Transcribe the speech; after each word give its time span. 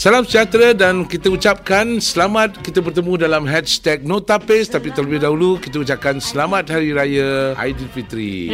Salam 0.00 0.24
sejahtera 0.24 0.72
dan 0.72 1.04
kita 1.04 1.28
ucapkan 1.28 2.00
selamat 2.00 2.64
kita 2.64 2.80
bertemu 2.80 3.20
dalam 3.20 3.44
hashtag 3.44 4.00
Notapis 4.00 4.72
tapi 4.72 4.88
terlebih 4.88 5.20
dahulu 5.20 5.60
kita 5.60 5.76
ucapkan 5.76 6.16
selamat 6.16 6.72
Hari 6.72 6.96
Raya 6.96 7.52
Aidilfitri 7.60 8.48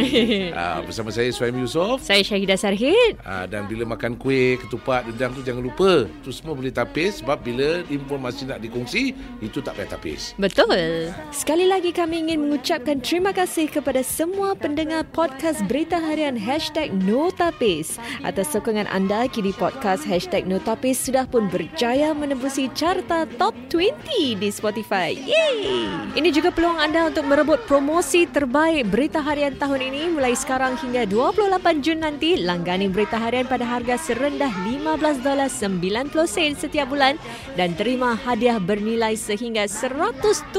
uh, 0.51 0.83
bersama 0.91 1.07
saya 1.07 1.31
Suhaim 1.31 1.55
Yusof 1.63 2.03
Saya 2.03 2.19
Syahidah 2.19 2.59
Sarhid. 2.59 3.15
uh, 3.23 3.47
dan 3.47 3.63
bila 3.63 3.87
makan 3.87 4.19
kuih, 4.19 4.59
ketupat, 4.59 5.07
dedang 5.07 5.31
tu 5.31 5.39
jangan 5.39 5.63
lupa 5.63 6.11
tu 6.19 6.35
semua 6.35 6.51
boleh 6.51 6.67
tapis 6.67 7.23
sebab 7.23 7.39
bila 7.39 7.79
informasi 7.87 8.43
nak 8.43 8.59
dikongsi 8.59 9.15
itu 9.39 9.63
tak 9.63 9.79
payah 9.79 9.95
tapis 9.95 10.35
Betul. 10.35 11.15
Sekali 11.31 11.63
lagi 11.63 11.95
kami 11.95 12.27
ingin 12.27 12.43
mengucapkan 12.43 12.99
terima 12.99 13.31
kasih 13.31 13.71
kepada 13.71 14.03
semua 14.03 14.51
pendengar 14.51 15.07
podcast 15.15 15.63
Berita 15.71 15.95
Harian 15.95 16.35
Hashtag 16.35 16.91
Notapis. 17.07 17.95
Atas 18.27 18.51
sokongan 18.51 18.91
anda, 18.91 19.31
kini 19.31 19.55
podcast 19.55 20.03
Hashtag 20.03 20.43
Notapis 20.43 21.07
sudah 21.07 21.23
pun 21.23 21.36
berjaya 21.45 22.17
menembusi 22.17 22.73
carta 22.73 23.29
top 23.37 23.53
20 23.69 24.41
di 24.41 24.49
Spotify. 24.49 25.13
Yeay! 25.13 26.17
Ini 26.17 26.33
juga 26.33 26.49
peluang 26.49 26.81
anda 26.81 27.13
untuk 27.13 27.29
merebut 27.29 27.69
promosi 27.69 28.25
terbaik 28.25 28.89
Berita 28.89 29.21
Harian 29.21 29.53
tahun 29.61 29.93
ini 29.93 30.17
mulai 30.17 30.33
sekarang 30.33 30.73
hingga 30.81 31.05
28 31.05 31.85
Jun 31.85 32.01
nanti. 32.01 32.41
Langgani 32.41 32.89
Berita 32.89 33.21
Harian 33.21 33.45
pada 33.45 33.61
harga 33.61 34.01
serendah 34.01 34.49
$15.90 34.65 36.17
setiap 36.57 36.89
bulan 36.89 37.21
dan 37.53 37.77
terima 37.77 38.17
hadiah 38.17 38.57
bernilai 38.57 39.13
sehingga 39.13 39.69
$179. 39.69 40.49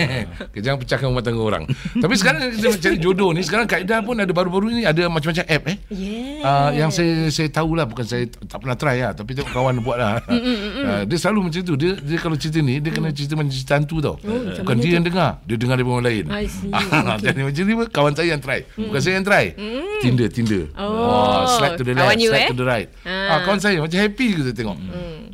Jangan 0.64 0.78
pecahkan 0.80 1.06
rumah 1.08 1.24
tangga 1.24 1.42
orang. 1.42 1.64
Tapi 1.98 2.14
sekarang 2.16 2.40
kita 2.54 2.76
cari 2.80 2.96
jodoh 2.98 3.30
ni 3.32 3.42
sekarang 3.44 3.66
kaedah 3.68 4.00
pun 4.02 4.16
ada 4.18 4.32
baru-baru 4.32 4.72
ni 4.72 4.82
ada 4.84 5.06
macam-macam 5.08 5.44
app 5.44 5.64
eh. 5.70 5.76
Yeah. 5.92 6.44
Uh, 6.44 6.70
yang 6.74 6.90
saya 6.90 7.28
saya 7.30 7.48
tahulah 7.50 7.84
bukan 7.88 8.04
saya 8.04 8.24
tak 8.28 8.58
pernah 8.60 8.76
try 8.76 9.00
lah 9.00 9.12
tapi 9.12 9.36
tengok 9.36 9.52
kawan 9.52 9.80
buat 9.84 9.98
lah. 9.98 10.14
uh, 10.28 11.02
dia 11.04 11.16
selalu 11.18 11.50
macam 11.50 11.60
tu. 11.62 11.74
Dia 11.78 11.92
dia 11.98 12.18
kalau 12.20 12.36
cerita 12.38 12.58
ni 12.60 12.80
dia 12.80 12.90
kena 12.90 13.10
cerita 13.14 13.38
macam 13.38 13.52
cerita 13.52 13.74
hantu 13.76 13.96
tau. 14.00 14.16
bukan 14.64 14.76
dia 14.80 14.92
yang 14.98 15.04
dengar, 15.04 15.40
dia 15.44 15.56
dengar 15.56 15.76
dari 15.78 15.86
orang 15.86 16.04
lain. 16.04 16.24
Ah, 16.74 17.16
Jadi 17.24 17.40
macam 17.46 17.62
ni 17.62 17.74
kawan 17.86 18.12
saya 18.18 18.34
yang 18.34 18.42
try. 18.42 18.66
Bukan 18.74 19.00
saya 19.00 19.14
yang 19.22 19.26
try. 19.26 19.54
Tinder 20.02 20.26
Tinder. 20.26 20.66
Oh, 20.74 21.46
slide 21.46 21.78
to 21.78 21.86
the 21.86 21.94
left, 21.94 22.18
you, 22.18 22.30
slide 22.34 22.44
eh? 22.44 22.50
to 22.50 22.56
the 22.58 22.66
right. 22.66 22.88
Ah. 23.06 23.38
Ah, 23.38 23.38
kawan 23.46 23.62
saya 23.62 23.78
macam 23.78 23.98
happy 24.02 24.34
ke 24.34 24.40
saya 24.42 24.56
tengok. 24.56 24.78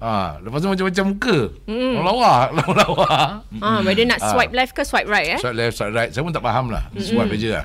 Ah, 0.01 0.41
lepas 0.41 0.65
tu 0.65 0.69
macam-macam 0.73 1.05
muka. 1.13 1.39
Lawa, 2.11 2.49
lawa. 2.57 3.45
Ah, 3.61 3.79
whether 3.85 4.09
nak 4.09 4.19
swipe 4.25 4.57
left 4.57 4.73
ke 4.73 4.83
swipe 4.83 5.05
right 5.07 5.37
eh? 5.37 5.39
Swipe 5.39 5.57
left, 5.57 5.77
swipe 5.77 5.93
right. 5.93 6.11
Saya 6.11 6.25
pun 6.25 6.33
tak 6.33 6.41
faham 6.41 6.73
lah. 6.73 6.89
Swipe 6.97 7.37
aja 7.37 7.49
lah. 7.61 7.65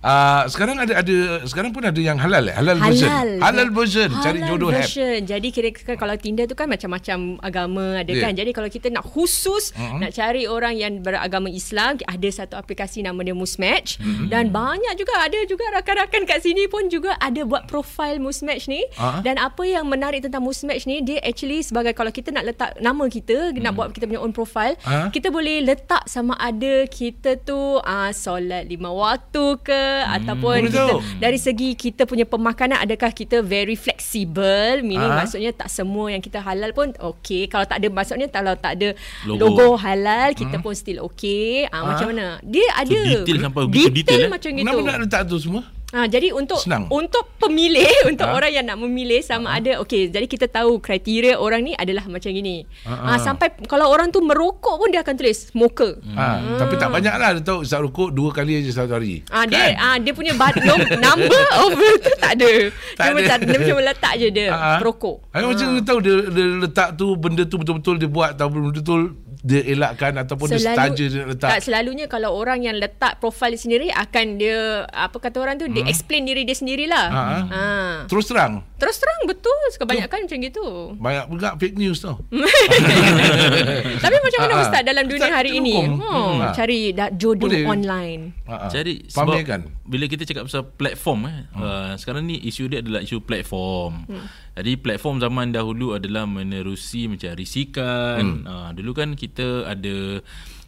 Ah, 0.00 0.42
sekarang 0.46 0.78
ada 0.78 1.02
ada 1.02 1.16
sekarang 1.44 1.74
pun 1.74 1.82
ada 1.82 1.98
yang 1.98 2.16
halal 2.22 2.46
eh? 2.46 2.54
Halal, 2.54 2.78
version. 2.78 3.10
Halal 3.42 3.68
version. 3.74 4.08
Cari 4.22 4.40
Halal 4.40 4.48
jodoh 4.48 4.70
app. 4.70 4.86
version. 4.86 5.18
Jadi 5.26 5.48
kira 5.50 5.68
kira 5.74 5.98
kalau 5.98 6.14
Tinder 6.14 6.46
tu 6.46 6.54
kan 6.54 6.70
macam-macam 6.70 7.42
agama 7.42 7.98
ada 7.98 8.12
Yeah. 8.12 8.28
kan. 8.28 8.32
Jadi 8.36 8.50
kalau 8.52 8.68
kita 8.68 8.92
nak 8.92 9.08
khusus 9.08 9.72
uh-huh. 9.72 9.98
nak 9.98 10.12
cari 10.12 10.44
orang 10.44 10.76
yang 10.76 11.00
beragama 11.00 11.48
Islam, 11.48 11.96
ada 12.04 12.28
satu 12.28 12.60
aplikasi 12.60 13.00
nama 13.00 13.16
dia 13.24 13.32
Musmatch 13.32 13.96
uh-huh. 13.96 14.28
dan 14.28 14.52
banyak 14.52 14.94
juga 15.00 15.16
ada 15.16 15.40
juga 15.48 15.64
rakan-rakan 15.72 16.28
kat 16.28 16.44
sini 16.44 16.68
pun 16.68 16.92
juga 16.92 17.16
ada 17.18 17.40
buat 17.48 17.64
profile 17.66 18.20
Musmatch 18.20 18.68
ni. 18.68 18.84
Ah. 19.00 19.24
Dan 19.24 19.40
apa 19.40 19.64
yang 19.64 19.88
menarik 19.88 20.22
tentang 20.22 20.44
Musmatch 20.44 20.84
ni 20.84 21.00
dia 21.00 21.24
actually 21.24 21.64
sebagai 21.72 21.96
kalau 21.96 22.12
kita 22.12 22.28
nak 22.28 22.44
letak 22.44 22.76
nama 22.78 23.08
kita, 23.08 23.56
nak 23.56 23.72
buat 23.72 23.88
kita 23.90 24.04
punya 24.04 24.20
own 24.20 24.30
profile, 24.30 24.76
Ah. 24.84 25.08
kita 25.08 25.32
boleh 25.32 25.64
letak 25.64 26.04
sama 26.04 26.36
ada 26.36 26.84
kita 26.84 27.40
tu 27.40 27.56
uh, 27.78 28.10
solat 28.12 28.68
lima 28.68 28.92
waktu 28.92 29.56
ke 29.58 29.82
ataupun 30.06 30.56
Boleh 30.60 30.68
kita 30.68 30.92
dari 31.16 31.38
segi 31.38 31.72
kita 31.72 32.04
punya 32.04 32.22
pemakanan 32.22 32.76
adakah 32.76 33.08
kita 33.08 33.40
very 33.40 33.72
flexible 33.72 34.84
meaning 34.84 35.08
Ah. 35.08 35.24
maksudnya 35.24 35.48
tak 35.50 35.72
semua 35.72 36.08
yang 36.08 36.20
kita 36.20 36.38
halal 36.38 36.70
pun 36.70 36.92
okey 36.92 37.48
kalau 37.48 37.64
tak 37.64 37.80
ada 37.80 37.88
maksudnya 37.88 38.28
kalau 38.28 38.52
tak 38.54 38.76
ada 38.76 38.92
logo, 39.24 39.48
Logo. 39.48 39.68
halal 39.76 40.36
kita 40.36 40.58
pun 40.58 40.74
still 40.74 41.08
okey 41.08 41.64
ah, 41.66 41.88
macam 41.88 42.12
mana 42.12 42.36
dia 42.42 42.68
ada 42.74 42.92
detail 42.92 43.38
sampai 43.40 43.62
begitu 43.64 43.94
detail, 43.94 44.20
eh? 44.20 44.30
macam 44.30 44.50
gitu 44.50 44.60
Kenapa 44.62 44.80
nak 44.84 44.98
letak 45.00 45.22
tu 45.24 45.36
semua? 45.38 45.62
Ah, 45.92 46.08
jadi 46.08 46.32
untuk 46.32 46.56
Senang. 46.56 46.88
untuk 46.88 47.36
pemilih 47.36 47.84
untuk 48.10 48.24
Ah. 48.24 48.32
orang 48.32 48.48
yang 48.50 48.64
nak 48.64 48.80
memilih 48.80 49.20
sama 49.20 49.52
ada 49.52 49.76
okey 49.80 50.08
jadi 50.08 50.24
kita 50.24 50.48
tahu 50.48 50.80
kriteria 50.80 51.36
orang 51.36 51.60
ni 51.60 51.72
adalah 51.72 52.08
macam 52.08 52.32
ini. 52.32 52.64
Ah, 52.82 53.14
Ah, 53.14 53.18
sampai 53.18 53.52
kalau 53.64 53.86
orang 53.86 54.08
tu 54.08 54.18
merokok 54.18 54.74
pun 54.74 54.88
dia 54.88 55.00
akan 55.00 55.14
tulis 55.14 55.52
smoker. 55.52 56.00
Ha, 56.16 56.56
tapi 56.56 56.74
tak 56.74 56.88
banyak 56.88 57.12
lah 57.12 57.30
Dia 57.32 57.42
tahu 57.42 57.60
Isap 57.60 57.80
rokok 57.82 58.08
Dua 58.10 58.30
kali 58.30 58.60
je 58.60 58.70
satu 58.70 58.92
hari 58.92 59.20
Ah 59.28 59.44
dia 59.44 59.70
Kan? 59.70 59.72
ah 59.76 59.96
dia 59.96 60.12
punya 60.12 60.32
nom, 60.32 60.80
number 61.04 61.44
of 61.58 61.70
tu 61.98 62.12
tak 62.16 62.32
ada. 62.34 62.50
Tak 62.94 63.02
dia 63.02 63.04
ada. 63.04 63.12
macam 63.12 63.36
dia 63.42 63.58
macam 63.60 63.76
letak 63.82 64.12
je 64.16 64.28
dia 64.28 64.46
ah. 64.48 64.78
perokok. 64.80 65.16
Saya 65.28 65.44
macam 65.44 65.66
dia 65.68 65.82
tahu 65.82 65.98
dia, 66.00 66.14
dia 66.26 66.46
letak 66.58 66.88
tu 66.94 67.06
benda 67.14 67.42
tu 67.44 67.56
betul-betul 67.56 67.94
dia 67.96 68.08
buat 68.08 68.28
atau 68.32 68.46
betul-betul 68.48 69.00
dia 69.42 69.58
elakkan 69.66 70.14
ataupun 70.16 70.46
dia 70.48 70.62
saja 70.62 70.94
dia 70.94 71.26
letak. 71.26 71.50
tak 71.50 71.60
selalunya 71.60 72.06
kalau 72.06 72.30
orang 72.30 72.62
yang 72.62 72.78
letak 72.78 73.18
profil 73.18 73.50
sendiri 73.52 73.90
akan 73.90 74.38
dia 74.38 74.86
apa 74.86 75.18
kata 75.18 75.36
orang 75.36 75.58
tu 75.58 75.66
dia 75.66 75.82
explain 75.84 76.22
diri 76.22 76.42
dia 76.42 76.54
sendirilah. 76.54 77.06
Hmm. 77.10 77.18
Ha, 77.18 77.40
Ha. 77.52 77.64
Terus 78.06 78.24
terang 78.24 78.62
Terus 78.78 78.98
terang 78.98 79.20
betul 79.24 79.54
kebanyakan 79.72 80.26
macam 80.26 80.38
gitu. 80.38 80.66
banyak 80.96 81.24
juga 81.28 81.48
fake 81.54 81.76
news 81.76 81.98
tau. 81.98 82.18
Tapi 84.02 84.16
macam 84.16 84.38
mana 84.40 84.54
ah. 84.54 84.62
Ustaz 84.62 84.82
dalam 84.82 85.04
dunia 85.06 85.22
Ustaz, 85.22 85.36
hari 85.36 85.50
ini? 85.56 85.74
Hmm, 85.78 85.98
Hmm. 86.02 86.52
cari 86.52 86.78
jodoh 87.12 87.46
Boleh. 87.46 87.66
online. 87.66 88.22
Ha, 88.46 88.54
ha. 88.56 88.68
Jadi 88.68 89.06
sebab 89.06 89.26
Pamerkan. 89.28 89.60
bila 89.82 90.04
kita 90.06 90.22
cakap 90.22 90.46
pasal 90.46 90.66
platform 90.66 91.20
eh 91.24 91.38
uh, 91.52 91.92
sekarang 91.94 92.22
ni 92.24 92.42
isu 92.42 92.66
dia 92.66 92.78
adalah 92.78 93.00
isu 93.00 93.22
platform. 93.22 94.06
Jadi 94.52 94.76
platform 94.76 95.16
zaman 95.16 95.48
dahulu 95.48 95.96
adalah 95.96 96.24
menerusi 96.24 97.08
macam 97.08 97.32
risikan. 97.32 98.44
Uh, 98.44 98.68
dulu 98.72 98.92
kan 98.92 99.12
kita 99.12 99.64
ada 99.64 100.20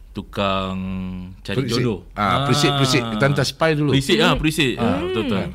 tukang 0.09 0.77
cari 1.39 1.61
Preset. 1.61 1.71
jodoh. 1.77 1.99
Ah, 2.11 2.43
preset, 2.43 2.71
preset. 2.73 3.03
Kita 3.05 3.23
hantar 3.23 3.43
spy 3.43 3.75
dulu. 3.75 3.91
Preset 3.91 4.17
ah, 4.19 4.33
preset. 4.33 4.73
Ah, 4.73 4.97
Hmm. 4.97 5.01
betul 5.05 5.21
betul. 5.23 5.37
Tak- 5.37 5.53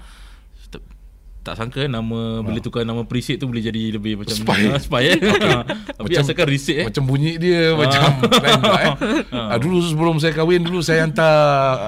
Tak 1.41 1.55
sangka 1.57 1.89
nama 1.89 2.39
bila 2.39 2.61
tukar 2.61 2.85
nama 2.85 3.01
preset 3.01 3.35
tu 3.35 3.49
boleh 3.49 3.65
jadi 3.65 3.97
lebih 3.97 4.21
macam 4.21 4.37
Spy. 4.37 4.61
Ah, 4.69 4.77
spy 4.77 5.05
eh. 5.09 5.17
Ah, 5.49 5.65
Tapi 5.97 6.07
Macam- 6.07 6.23
asalkan 6.23 6.47
reset 6.47 6.77
eh. 6.77 6.87
Macam 6.87 7.03
bunyi 7.03 7.33
dia 7.35 7.73
Macam 7.73 8.01
lain 8.21 8.61
pula 8.61 8.79
eh. 8.79 8.95
Ah, 9.49 9.57
Dulu 9.57 9.81
sebelum 9.83 10.21
saya 10.21 10.31
kahwin 10.31 10.61
Dulu 10.61 10.79
saya 10.79 11.01
hantar 11.03 11.33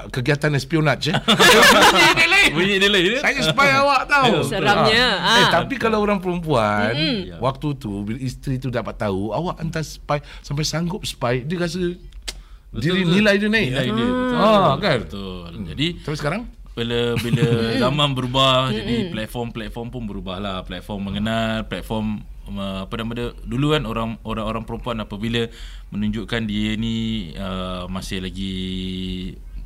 Kegiatan 0.09 0.57
espionage 0.57 1.13
eh. 1.13 1.21
lain 2.43 2.53
Bunyi 2.59 2.75
dia 2.83 2.91
lain. 2.91 3.23
Saya 3.23 3.41
spy 3.47 3.69
awak 3.79 4.03
tahu. 4.11 4.35
Seramnya, 4.43 5.07
Ah. 5.23 5.39
Eh, 5.39 5.47
tapi 5.55 5.75
kalau 5.79 6.03
orang 6.03 6.19
perempuan, 6.19 6.91
Mm-mm. 6.93 7.39
waktu 7.39 7.69
tu 7.79 8.03
bila 8.03 8.19
isteri 8.19 8.59
tu 8.59 8.69
dapat 8.69 8.99
tahu 8.99 9.31
awak 9.31 9.63
hantar 9.63 9.87
spy 9.87 10.19
sampai 10.43 10.65
sanggup 10.67 11.03
spy, 11.07 11.47
dia 11.47 11.57
rasa 11.63 11.79
diri 12.73 13.05
betul. 13.05 13.13
nilai 13.15 13.35
dia 13.39 13.49
naik. 13.53 13.69
Nilai 13.71 13.87
dia. 13.93 14.09
Betul. 14.09 14.37
Ah, 14.43 14.75
kan? 14.81 14.99
Betul. 15.07 15.41
Jadi 15.71 15.87
Tapi 16.03 16.17
sekarang 16.19 16.43
bila 16.73 17.21
bila 17.21 17.45
zaman 17.85 18.09
berubah 18.17 18.73
jadi 18.73 19.13
platform-platform 19.13 19.89
pun 19.93 20.03
berubah 20.09 20.41
lah 20.41 20.57
platform 20.65 21.13
mengenal 21.13 21.69
platform 21.69 22.25
uh, 22.49 22.89
apa 22.89 22.95
nama 22.97 23.13
dia 23.13 23.29
dulu 23.45 23.77
kan 23.77 23.85
orang 23.85 24.17
orang-orang 24.25 24.65
perempuan 24.65 24.97
apabila 25.05 25.53
menunjukkan 25.93 26.49
dia 26.49 26.73
ni 26.81 27.29
uh, 27.37 27.85
masih 27.93 28.25
lagi 28.25 28.57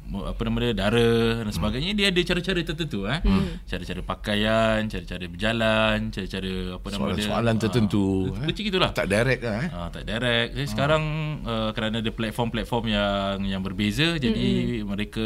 apa 0.06 0.40
nama 0.46 0.58
dia 0.62 0.74
dara 0.76 1.10
dan 1.42 1.50
sebagainya 1.50 1.92
dia 1.98 2.06
ada 2.14 2.20
cara-cara 2.22 2.60
tertentu 2.62 3.06
eh 3.10 3.20
cara-cara 3.66 4.00
pakaian 4.06 4.80
cara-cara 4.86 5.24
berjalan 5.26 5.98
cara-cara 6.14 6.52
apa 6.78 6.86
nama 6.94 7.06
dia 7.12 7.26
soalan-soalan 7.26 7.54
ah, 7.54 7.60
tertentu. 7.60 8.06
eh. 8.30 8.46
kecil 8.50 8.64
gitulah 8.70 8.90
Tak 8.94 9.06
direct 9.10 9.42
lah 9.42 9.56
eh. 9.60 9.70
Ah, 9.74 9.88
tak 9.92 10.04
direct. 10.08 10.50
Jadi 10.56 10.68
sekarang 10.70 11.02
uh, 11.44 11.70
kerana 11.76 12.00
ada 12.00 12.12
platform-platform 12.12 12.84
yang 12.88 13.36
yang 13.44 13.62
berbeza 13.62 14.16
jadi 14.16 14.46
mereka 14.86 15.24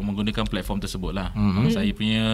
menggunakan 0.00 0.44
platform 0.48 0.78
tersebut 0.80 1.12
lah. 1.12 1.34
Mm-hmm. 1.34 1.66
Saya 1.72 1.92
punya 1.92 2.24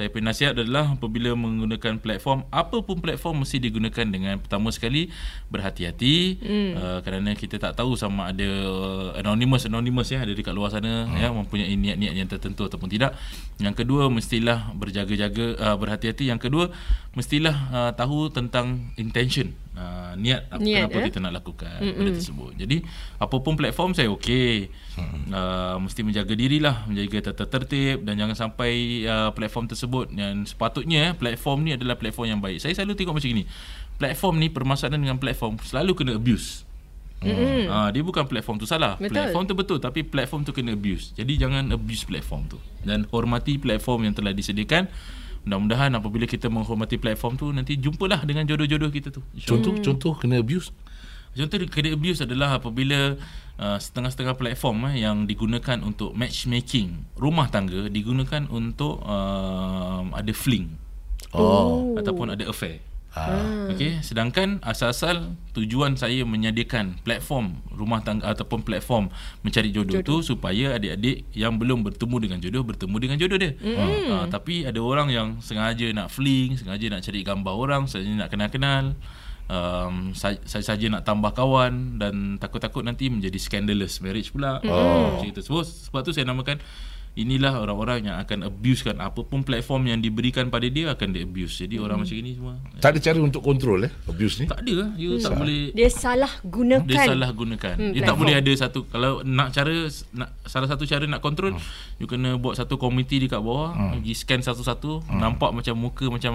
saya 0.00 0.08
punya 0.08 0.32
nasihat 0.32 0.56
adalah 0.56 0.96
apabila 0.96 1.36
menggunakan 1.36 2.00
platform 2.00 2.48
apa 2.48 2.80
pun 2.80 3.04
platform 3.04 3.44
mesti 3.44 3.60
digunakan 3.60 4.08
dengan 4.08 4.40
pertama 4.40 4.72
sekali 4.72 5.12
berhati-hati 5.52 6.40
mm. 6.40 6.70
uh, 6.72 6.98
kerana 7.04 7.36
kita 7.36 7.60
tak 7.60 7.76
tahu 7.76 8.00
sama 8.00 8.32
ada 8.32 8.48
uh, 8.64 9.12
anonymous 9.20 9.68
anonymous 9.68 10.08
ya 10.08 10.24
ada 10.24 10.32
dekat 10.32 10.56
luar 10.56 10.72
sana 10.72 11.04
mm. 11.04 11.20
ya 11.20 11.28
mempunyai 11.28 11.76
niat-niat 11.76 12.16
yang 12.16 12.28
tertentu 12.32 12.64
ataupun 12.64 12.88
tidak. 12.88 13.12
Yang 13.60 13.84
kedua 13.84 14.08
mestilah 14.08 14.72
berjaga-jaga 14.72 15.60
uh, 15.60 15.76
berhati-hati. 15.76 16.32
Yang 16.32 16.48
kedua 16.48 16.64
mestilah 17.12 17.56
uh, 17.68 17.92
tahu 17.92 18.32
tentang 18.32 18.96
intention 18.96 19.52
uh, 19.80 20.12
niat, 20.20 20.52
apa 20.52 20.60
Niat, 20.60 20.92
kenapa 20.92 20.98
eh? 21.00 21.06
kita 21.08 21.18
nak 21.24 21.34
lakukan 21.40 21.78
mm 21.80 21.94
benda 21.96 22.10
tersebut. 22.16 22.52
Jadi 22.60 22.76
apapun 23.16 23.54
platform 23.56 23.90
saya 23.96 24.08
okey. 24.12 24.68
Uh, 25.32 25.80
mesti 25.80 26.04
menjaga 26.04 26.34
dirilah, 26.36 26.84
menjaga 26.84 27.32
tata 27.32 27.48
tertib 27.48 28.04
dan 28.04 28.20
jangan 28.20 28.36
sampai 28.36 29.04
uh, 29.08 29.30
platform 29.32 29.64
tersebut 29.72 30.12
yang 30.12 30.44
sepatutnya 30.44 31.12
eh, 31.12 31.12
platform 31.16 31.64
ni 31.64 31.70
adalah 31.76 31.96
platform 31.96 32.36
yang 32.36 32.40
baik. 32.44 32.60
Saya 32.60 32.76
selalu 32.76 33.00
tengok 33.00 33.16
macam 33.16 33.32
ni. 33.32 33.44
Platform 33.96 34.34
ni 34.40 34.48
permasalahan 34.52 35.00
dengan 35.00 35.18
platform 35.20 35.60
selalu 35.60 35.92
kena 35.96 36.12
abuse. 36.16 36.68
Mm-hmm. 37.20 37.68
Uh, 37.68 37.88
dia 37.92 38.00
bukan 38.00 38.24
platform 38.24 38.56
tu 38.56 38.64
salah. 38.64 38.96
Betul. 38.96 39.12
Platform 39.12 39.44
tu 39.44 39.54
betul 39.56 39.78
tapi 39.80 40.00
platform 40.04 40.40
tu 40.44 40.52
kena 40.56 40.72
abuse. 40.72 41.12
Jadi 41.12 41.36
jangan 41.36 41.68
abuse 41.72 42.08
platform 42.08 42.48
tu. 42.48 42.58
Dan 42.80 43.04
hormati 43.12 43.60
platform 43.60 44.08
yang 44.08 44.14
telah 44.16 44.32
disediakan. 44.32 44.88
Mudah-mudahan 45.44 45.90
apabila 45.96 46.28
kita 46.28 46.52
menghormati 46.52 47.00
platform 47.00 47.34
tu 47.40 47.46
nanti 47.48 47.80
jumpalah 47.80 48.20
dengan 48.28 48.44
jodoh-jodoh 48.44 48.92
kita 48.92 49.08
tu. 49.08 49.24
InsyaAllah. 49.32 49.48
Contoh 49.48 49.72
contoh 49.80 50.12
kena 50.20 50.40
abuse. 50.40 50.68
Contoh 51.32 51.56
kena 51.70 51.94
abuse 51.94 52.20
adalah 52.26 52.60
apabila 52.60 53.16
uh, 53.56 53.78
setengah-setengah 53.78 54.34
platform 54.36 54.90
eh, 54.92 55.06
yang 55.06 55.24
digunakan 55.24 55.78
untuk 55.80 56.12
matchmaking 56.12 57.06
rumah 57.16 57.48
tangga 57.48 57.88
digunakan 57.88 58.44
untuk 58.50 59.00
uh, 59.06 60.04
ada 60.12 60.32
fling 60.34 60.76
Oh. 61.30 61.94
ataupun 61.94 62.34
ada 62.34 62.42
affair. 62.50 62.82
Ah. 63.10 63.66
Okey, 63.74 64.06
sedangkan 64.06 64.62
asal-asal 64.62 65.34
tujuan 65.50 65.98
saya 65.98 66.22
menyediakan 66.22 67.02
platform 67.02 67.58
rumah 67.74 68.06
tangga 68.06 68.30
ataupun 68.30 68.62
platform 68.62 69.10
mencari 69.42 69.74
jodoh, 69.74 69.98
jodoh. 69.98 70.22
tu 70.22 70.30
supaya 70.34 70.78
adik-adik 70.78 71.26
yang 71.34 71.58
belum 71.58 71.82
bertemu 71.82 72.16
dengan 72.22 72.38
jodoh 72.38 72.62
bertemu 72.62 72.96
dengan 73.02 73.16
jodoh 73.18 73.38
dia. 73.42 73.52
Mm. 73.58 73.76
Uh, 74.14 74.24
tapi 74.30 74.62
ada 74.62 74.78
orang 74.78 75.10
yang 75.10 75.28
sengaja 75.42 75.90
nak 75.90 76.14
fling, 76.14 76.54
sengaja 76.54 76.86
nak 76.86 77.02
cari 77.02 77.20
gambar 77.26 77.54
orang, 77.58 77.82
sengaja 77.90 78.10
nak 78.14 78.30
kenal-kenal. 78.30 78.84
Um, 79.50 80.14
saya, 80.14 80.38
saya 80.46 80.62
saja 80.62 80.86
nak 80.86 81.02
tambah 81.02 81.34
kawan 81.34 81.98
dan 81.98 82.38
takut-takut 82.38 82.86
nanti 82.86 83.10
menjadi 83.10 83.34
scandalous 83.42 83.98
marriage 83.98 84.30
pula. 84.30 84.62
Oh. 84.62 85.18
Itu. 85.26 85.42
Sebab, 85.42 85.66
sebab 85.66 86.00
tu 86.06 86.14
saya 86.14 86.30
namakan 86.30 86.62
inilah 87.20 87.58
orang-orang 87.58 88.04
yang 88.04 88.16
akan 88.16 88.46
abusekan 88.46 88.96
apapun 88.98 89.40
platform 89.40 89.86
yang 89.86 89.98
diberikan 89.98 90.46
pada 90.46 90.66
dia 90.66 90.88
akan 90.88 91.08
di 91.10 91.20
abuse. 91.20 91.60
Jadi 91.60 91.76
orang 91.76 92.00
macam 92.00 92.14
ini 92.14 92.32
semua 92.32 92.56
Tak 92.76 92.90
ada 92.90 93.00
cara 93.00 93.18
untuk 93.18 93.40
kontrol 93.40 93.80
eh 93.80 93.92
abuse 94.04 94.40
ni. 94.40 94.46
tak 94.46 94.60
ada 94.60 94.72
lah. 94.74 94.88
You 94.94 95.16
tak 95.16 95.34
boleh 95.34 95.70
Dia 95.70 95.88
salah 95.88 96.32
gunakan. 96.42 96.84
dia 96.84 96.98
salah 97.04 97.30
gunakan. 97.30 97.74
Hmm, 97.74 97.82
Hmm, 97.82 97.92
you 97.92 98.02
tak 98.02 98.16
boleh 98.16 98.34
ada 98.34 98.52
satu 98.54 98.78
kalau 98.84 99.12
nak 99.20 99.48
cara 99.50 99.72
nak 100.10 100.28
salah 100.44 100.66
satu 100.66 100.84
cara 100.84 101.04
nak 101.04 101.18
kontrol 101.18 101.52
Hmm. 101.52 101.62
you 101.96 102.06
kena 102.06 102.34
buat 102.34 102.54
satu 102.54 102.74
komiti 102.74 103.18
dekat 103.18 103.38
bawah, 103.38 103.70
pergi 103.92 104.12
scan 104.14 104.40
satu-satu, 104.40 105.04
nampak 105.12 105.50
macam 105.50 105.74
muka 105.74 106.06
macam 106.06 106.32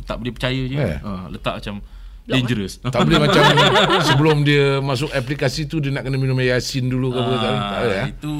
tak 0.00 0.16
boleh 0.16 0.30
percaya 0.30 0.62
je. 0.62 0.76
Hmm. 0.76 0.86
Eh. 0.86 0.98
Ha, 1.00 1.10
letak 1.28 1.54
macam 1.58 1.74
dangerous. 2.22 2.78
Tak 2.78 3.00
boleh 3.00 3.20
macam 3.20 3.42
sebelum 4.08 4.36
dia 4.42 4.78
masuk 4.78 5.10
aplikasi 5.10 5.64
tu 5.64 5.78
dia 5.78 5.90
nak 5.90 6.02
kena 6.02 6.14
minum 6.14 6.36
yasin 6.36 6.86
dulu 6.86 7.10
ke 7.10 7.18
apa 7.18 7.32
tak, 7.32 7.52
tak 7.52 7.78
ada 7.78 7.90
eh. 7.90 8.06
Itu 8.08 8.34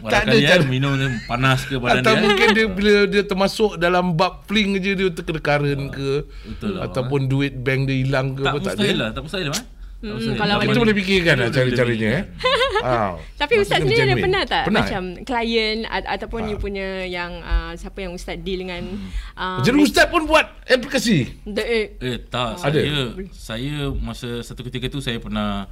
Tak 0.00 0.20
ada 0.24 0.36
cara. 0.38 0.62
minum 0.64 0.92
panas 1.24 1.60
ke 1.64 1.74
badan 1.76 2.00
Atau 2.00 2.14
dia. 2.14 2.22
mungkin 2.22 2.48
dia 2.52 2.66
bila 2.66 2.94
dia 3.04 3.22
termasuk 3.22 3.76
dalam 3.76 4.14
bab 4.14 4.46
fling 4.46 4.78
je 4.78 4.94
dia 4.94 5.08
terkena 5.10 5.40
current 5.40 5.84
ke 5.90 6.10
betul 6.46 6.70
lah, 6.72 6.86
ataupun 6.86 7.26
duit 7.26 7.52
bank 7.56 7.86
dia 7.86 7.96
hilang 7.98 8.32
ke 8.32 8.42
tak 8.42 8.52
apa 8.52 8.58
tak 8.58 8.74
mustahil 8.74 8.88
ada. 8.90 9.00
lah, 9.00 9.08
tak 9.10 9.22
mustahil 9.22 9.48
lah. 9.48 9.62
Hmm, 9.98 10.14
kalau 10.38 10.62
Kita 10.62 10.70
macam- 10.70 10.82
boleh 10.86 10.94
fikirkan 10.94 11.34
lah 11.42 11.48
cara-caranya 11.50 12.08
eh. 12.22 12.24
Ah. 12.78 13.18
Tapi 13.42 13.58
Ustaz 13.58 13.82
sendiri 13.82 14.06
ada 14.06 14.14
pernah 14.14 14.42
tak 14.46 14.70
Pernah, 14.70 14.86
macam 14.86 15.02
klien 15.26 15.82
a- 15.90 16.08
ataupun 16.14 16.46
you 16.46 16.56
punya 16.62 17.02
yang 17.02 17.42
uh, 17.42 17.74
siapa 17.74 18.06
yang 18.06 18.14
Ustaz 18.14 18.38
deal 18.38 18.62
dengan 18.62 18.86
uh, 19.34 19.58
eh? 19.58 19.66
Jadi 19.66 19.76
ustaz 19.82 20.06
pun 20.06 20.30
buat 20.30 20.46
aplikasi. 20.62 21.42
the, 21.42 21.62
eh, 21.66 21.86
Eh 21.98 22.18
tak 22.30 22.62
Ada? 22.62 22.78
saya 22.78 22.94
saya 23.34 23.74
masa 23.98 24.46
satu 24.46 24.62
ketika 24.70 24.86
tu 24.86 25.02
saya 25.02 25.18
pernah 25.18 25.66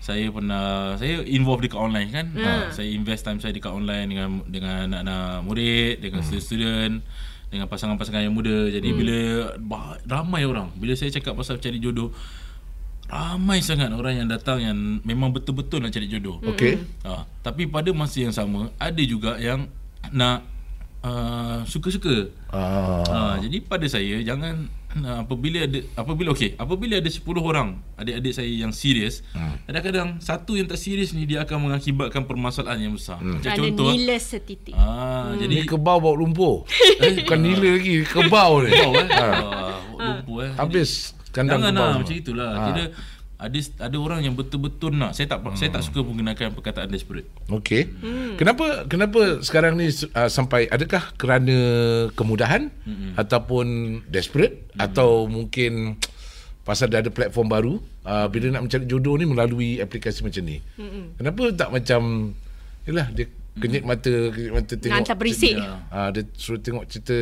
saya 0.00 0.28
pernah 0.28 0.96
saya 1.00 1.24
involve 1.24 1.64
dekat 1.64 1.80
online 1.80 2.08
kan. 2.12 2.26
Ha. 2.36 2.72
saya 2.76 2.88
invest 2.92 3.24
time 3.24 3.40
saya 3.40 3.56
dekat 3.56 3.72
online 3.72 4.12
dengan 4.12 4.28
dengan 4.44 4.76
anak-anak 4.92 5.40
murid, 5.48 5.94
dengan 6.04 6.20
hmm. 6.20 6.40
student 6.40 6.94
dengan 7.48 7.66
pasangan-pasangan 7.72 8.28
yang 8.28 8.36
muda. 8.36 8.68
Jadi 8.68 8.88
hmm. 8.92 8.96
bila 9.00 9.18
bah, 9.60 9.96
ramai 10.04 10.44
orang, 10.44 10.68
bila 10.76 10.92
saya 10.92 11.08
cakap 11.08 11.32
pasal 11.32 11.56
cari 11.56 11.80
jodoh 11.80 12.12
ramai 13.10 13.58
sangat 13.60 13.90
orang 13.90 14.24
yang 14.24 14.28
datang 14.30 14.58
yang 14.62 14.78
memang 15.02 15.34
betul-betul 15.34 15.82
nak 15.82 15.90
cari 15.90 16.06
jodoh. 16.06 16.38
Okey. 16.46 16.78
Ha, 17.02 17.26
tapi 17.42 17.66
pada 17.66 17.90
masa 17.90 18.22
yang 18.22 18.34
sama 18.34 18.70
ada 18.78 19.02
juga 19.02 19.34
yang 19.42 19.66
nak 20.14 20.46
uh, 21.02 21.66
suka-suka. 21.66 22.30
Ah. 22.54 23.02
Ha, 23.04 23.18
jadi 23.42 23.58
pada 23.66 23.86
saya 23.90 24.22
jangan 24.22 24.70
uh, 24.98 25.22
apabila 25.22 25.66
ada 25.66 25.78
apabila 25.94 26.34
okey 26.34 26.58
apabila 26.58 26.98
ada 26.98 27.10
10 27.10 27.22
orang 27.38 27.78
adik-adik 27.94 28.32
saya 28.34 28.50
yang 28.50 28.74
serius 28.74 29.22
hmm. 29.30 29.70
kadang-kadang 29.70 30.08
satu 30.18 30.58
yang 30.58 30.66
tak 30.66 30.82
serius 30.82 31.14
ni 31.14 31.30
dia 31.30 31.46
akan 31.46 31.70
mengakibatkan 31.70 32.26
permasalahan 32.26 32.90
yang 32.90 32.94
besar. 32.94 33.18
Hmm. 33.22 33.38
Macam 33.38 33.50
ada 33.54 33.60
contoh 33.62 33.86
nilai 33.90 34.18
setitik. 34.18 34.74
ah 34.74 35.30
Ni 35.34 35.46
jadi 35.46 35.56
kebau 35.66 35.98
bawa 36.02 36.14
lumpur. 36.18 36.66
eh, 37.02 37.22
bukan 37.22 37.38
nila 37.38 37.68
lagi, 37.78 38.02
kebau 38.06 38.62
ni. 38.66 38.70
kau 38.70 38.92
eh 38.94 39.08
Ha. 39.10 39.26
ah, 39.36 39.78
lumpur 39.98 40.38
eh. 40.48 40.52
Habis 40.56 41.19
kandang 41.30 41.62
Jangan 41.62 41.74
lah 41.74 41.90
macam 41.98 42.16
itulah. 42.16 42.50
Ha. 42.50 42.64
Kira 42.70 42.84
ada 43.40 43.58
ada 43.80 43.96
orang 43.96 44.20
yang 44.20 44.36
betul-betul 44.36 44.92
nak. 44.92 45.16
Saya 45.16 45.32
tak 45.32 45.40
hmm. 45.40 45.56
saya 45.56 45.72
tak 45.72 45.82
suka 45.88 46.04
menggunakan 46.04 46.52
perkataan 46.52 46.92
desperate. 46.92 47.24
Okey. 47.48 47.88
Hmm. 47.88 48.36
Kenapa 48.36 48.84
kenapa 48.84 49.40
sekarang 49.40 49.80
ni 49.80 49.88
uh, 49.88 50.28
sampai 50.28 50.68
adakah 50.68 51.16
kerana 51.16 51.56
kemudahan 52.12 52.68
hmm. 52.84 53.16
ataupun 53.16 53.66
desperate 54.12 54.68
hmm. 54.76 54.84
atau 54.84 55.24
mungkin 55.24 55.96
pasal 56.68 56.92
dah 56.92 57.00
ada 57.00 57.08
platform 57.08 57.48
baru 57.48 57.74
uh, 58.04 58.28
bila 58.28 58.52
nak 58.52 58.68
mencari 58.68 58.84
jodoh 58.84 59.16
ni 59.16 59.24
melalui 59.24 59.80
aplikasi 59.80 60.20
macam 60.20 60.44
ni. 60.44 60.60
Hmm. 60.76 61.16
Kenapa 61.16 61.42
tak 61.56 61.72
macam 61.72 62.32
yalah 62.84 63.08
dia 63.08 63.24
kenyit 63.56 63.88
mata 63.88 64.12
kenyit 64.36 64.52
mata 64.52 64.74
tengok 64.76 65.00
Nak 65.00 65.16
berisik. 65.16 65.56
Ya. 65.56 65.80
Ah 65.88 66.12
dia 66.12 66.28
suruh 66.36 66.60
tengok 66.60 66.84
cerita 66.92 67.16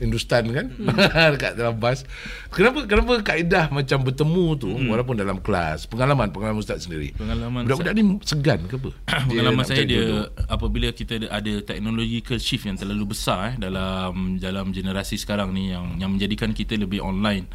Hindustan 0.00 0.48
kan 0.50 0.66
hmm. 0.72 0.88
dekat 1.36 1.52
dalam 1.54 1.76
bas. 1.76 2.02
Kenapa 2.50 2.88
kenapa 2.88 3.22
kaedah 3.22 3.70
macam 3.70 4.02
bertemu 4.02 4.46
tu 4.58 4.70
hmm. 4.72 4.88
walaupun 4.88 5.14
dalam 5.14 5.38
kelas, 5.38 5.86
pengalaman 5.86 6.32
pengalaman 6.32 6.58
ustaz 6.58 6.88
sendiri. 6.88 7.14
Pengalaman 7.14 7.68
Budak-budak 7.68 7.94
ni 7.94 8.02
segan 8.24 8.60
ke 8.66 8.80
apa? 8.80 8.90
Pengalaman 9.30 9.64
saya 9.68 9.84
dia 9.84 10.02
jodoh. 10.02 10.26
apabila 10.48 10.88
kita 10.90 11.22
ada, 11.22 11.28
ada 11.38 11.52
technological 11.62 12.38
shift 12.40 12.64
yang 12.66 12.80
terlalu 12.80 13.14
besar 13.14 13.52
eh 13.52 13.54
dalam 13.60 14.38
dalam 14.38 14.70
generasi 14.70 15.18
sekarang 15.20 15.52
ni 15.52 15.70
yang 15.70 16.00
yang 16.00 16.10
menjadikan 16.12 16.50
kita 16.56 16.74
lebih 16.74 17.04
online. 17.04 17.46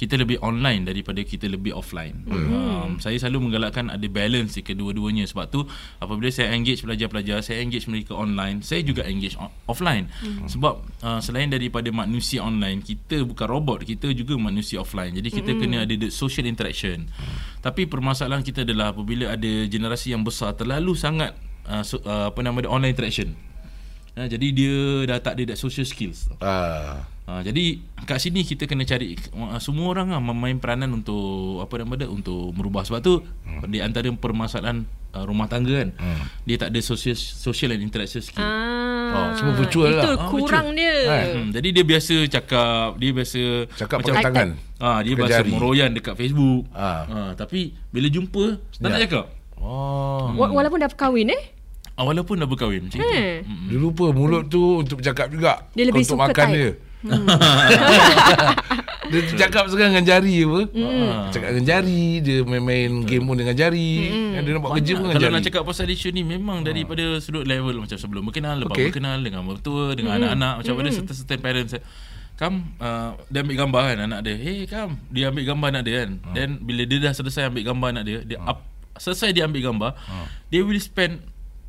Kita 0.00 0.16
lebih 0.16 0.40
online 0.40 0.88
daripada 0.88 1.20
kita 1.20 1.44
lebih 1.44 1.76
offline. 1.76 2.24
Hmm. 2.24 2.48
Um, 2.48 2.90
saya 3.04 3.20
selalu 3.20 3.52
menggalakkan 3.52 3.92
ada 3.92 4.06
balance 4.08 4.56
di 4.56 4.64
kedua-duanya 4.64 5.28
sebab 5.28 5.52
tu 5.52 5.68
apabila 6.00 6.32
saya 6.32 6.56
engage 6.56 6.80
pelajar-pelajar, 6.80 7.44
saya 7.44 7.60
engage 7.60 7.84
mereka 7.84 8.16
online, 8.16 8.64
saya 8.64 8.80
juga 8.80 9.04
engage 9.04 9.36
offline. 9.68 10.08
Hmm. 10.24 10.48
Sebab 10.48 10.74
uh, 11.04 11.20
selain 11.20 11.52
daripada 11.52 11.92
manusia 11.92 12.40
online, 12.40 12.80
kita 12.80 13.28
bukan 13.28 13.44
robot, 13.44 13.84
kita 13.84 14.08
juga 14.16 14.40
manusia 14.40 14.80
offline. 14.80 15.12
Jadi 15.12 15.28
kita 15.28 15.52
hmm. 15.52 15.60
kena 15.60 15.76
ada 15.84 15.92
the 15.92 16.08
social 16.08 16.48
interaction. 16.48 17.04
Hmm. 17.12 17.36
Tapi 17.60 17.84
permasalahan 17.84 18.40
kita 18.40 18.64
adalah 18.64 18.96
apabila 18.96 19.36
ada 19.36 19.52
generasi 19.68 20.16
yang 20.16 20.24
besar 20.24 20.56
terlalu 20.56 20.96
sangat 20.96 21.36
uh, 21.68 21.84
so, 21.84 22.00
uh, 22.08 22.32
apa 22.32 22.40
nama 22.40 22.56
dia 22.64 22.72
online 22.72 22.96
interaction. 22.96 23.36
Ha, 24.18 24.26
jadi 24.26 24.46
dia 24.50 24.76
dah 25.06 25.18
tak 25.22 25.38
ada 25.38 25.54
that 25.54 25.58
social 25.60 25.86
skills. 25.86 26.26
Ah. 26.42 27.06
Ha, 27.30 27.46
jadi 27.46 27.78
kat 28.02 28.18
sini 28.18 28.42
kita 28.42 28.66
kena 28.66 28.82
cari 28.82 29.14
uh, 29.30 29.54
semua 29.62 29.94
orang 29.94 30.10
lah 30.10 30.18
memain 30.18 30.58
peranan 30.58 30.90
untuk 30.90 31.62
apa 31.62 31.78
nama 31.78 31.94
dia 31.94 32.10
untuk 32.10 32.50
merubah 32.50 32.82
sebab 32.82 32.98
tu 32.98 33.22
hmm. 33.22 33.70
di 33.70 33.78
antara 33.78 34.10
permasalahan 34.10 34.82
uh, 35.14 35.22
rumah 35.22 35.46
tangga 35.46 35.78
kan 35.78 35.94
hmm. 35.94 36.22
dia 36.42 36.58
tak 36.58 36.74
ada 36.74 36.82
social 36.82 37.14
social 37.14 37.70
and 37.70 37.86
interaction 37.86 38.18
skill. 38.18 38.42
Ah, 38.42 38.90
Oh, 39.10 39.26
semua 39.34 39.54
virtual 39.54 39.90
itu 39.90 39.98
lah. 40.06 40.14
Ah, 40.16 40.28
kurang 40.28 40.66
dia. 40.72 40.94
Kan? 41.02 41.26
Hmm, 41.34 41.48
jadi 41.50 41.68
dia 41.70 41.84
biasa 41.84 42.14
cakap, 42.30 42.94
dia 42.94 43.10
biasa 43.10 43.40
Cakap 43.74 43.96
macam 44.02 44.14
pakai 44.14 44.26
tangan. 44.26 44.48
Ah, 44.78 44.98
dia 45.02 45.12
Pakai 45.14 45.22
bahasa 45.22 45.38
jari. 45.42 45.50
meroyan 45.50 45.90
dekat 45.90 46.14
Facebook. 46.14 46.62
Ah. 46.70 47.02
Ah, 47.06 47.30
tapi 47.34 47.74
bila 47.90 48.06
jumpa 48.06 48.58
tak 48.70 48.78
nak 48.80 48.90
Senyap. 48.90 49.02
cakap. 49.06 49.24
Oh. 49.58 50.30
Wa- 50.34 50.54
Walaupun 50.54 50.78
dah 50.78 50.90
kahwin 50.90 51.30
eh. 51.30 51.42
Ah, 51.94 52.06
walaupun 52.06 52.40
dah 52.40 52.48
berkahwin 52.48 52.88
macam 52.88 52.96
itu. 52.96 53.12
Eh. 53.12 53.42
Dia 53.44 53.76
lupa 53.76 54.08
mulut 54.08 54.48
tu 54.48 54.80
untuk 54.80 55.04
bercakap 55.04 55.28
juga. 55.28 55.68
Dia 55.76 55.84
lebih 55.84 56.00
untuk 56.00 56.16
suka 56.16 56.26
makan 56.32 56.46
type. 56.48 56.56
dia. 56.56 56.70
dia 59.10 59.20
cakap 59.40 59.72
sekarang 59.72 59.96
dengan 59.96 60.06
jari 60.06 60.44
apa? 60.44 60.60
Ah. 60.76 61.32
Cakap 61.32 61.48
dengan 61.56 61.66
jari, 61.66 62.20
dia 62.20 62.44
main-main 62.44 63.08
game 63.08 63.24
pun 63.24 63.40
dengan 63.40 63.56
jari. 63.56 64.12
Kan 64.36 64.40
Dia 64.44 64.52
nak 64.52 64.60
buat 64.60 64.72
kerja 64.76 64.92
pun 65.00 65.04
dengan 65.08 65.16
Kalau 65.16 65.28
jari. 65.32 65.36
nak 65.40 65.44
cakap 65.48 65.62
pasal 65.64 65.88
isu 65.88 66.12
ni 66.12 66.22
memang 66.22 66.60
daripada 66.60 67.16
sudut 67.18 67.48
level 67.48 67.80
macam 67.80 67.96
sebelum 67.96 68.22
berkenal, 68.28 68.60
lepas 68.60 68.76
Okey. 68.76 68.92
berkenal 68.92 69.18
dengan 69.24 69.42
mertua, 69.48 69.96
dengan 69.96 70.20
anak-anak 70.20 70.54
macam 70.60 70.72
ada 70.76 70.90
certain 70.92 71.16
certain 71.16 71.40
parents 71.40 71.72
Kam 72.40 72.72
uh, 72.80 73.20
dia 73.28 73.44
ambil 73.44 73.68
gambar 73.68 73.82
kan 73.84 73.98
anak 74.08 74.20
dia. 74.24 74.36
Hey 74.40 74.64
Kam, 74.64 74.96
dia 75.12 75.28
ambil 75.28 75.44
gambar 75.44 75.68
anak 75.76 75.82
dia 75.84 75.94
kan. 76.04 76.10
Then 76.32 76.50
bila 76.64 76.88
dia 76.88 76.96
dah 76.96 77.12
selesai 77.12 77.52
ambil 77.52 77.68
gambar 77.68 77.88
anak 77.92 78.04
dia, 78.08 78.18
dia 78.24 78.38
up, 78.40 78.64
selesai 78.96 79.36
dia 79.36 79.44
ambil 79.44 79.60
gambar, 79.60 79.92
they 80.48 80.64
will 80.64 80.80
spend 80.80 81.20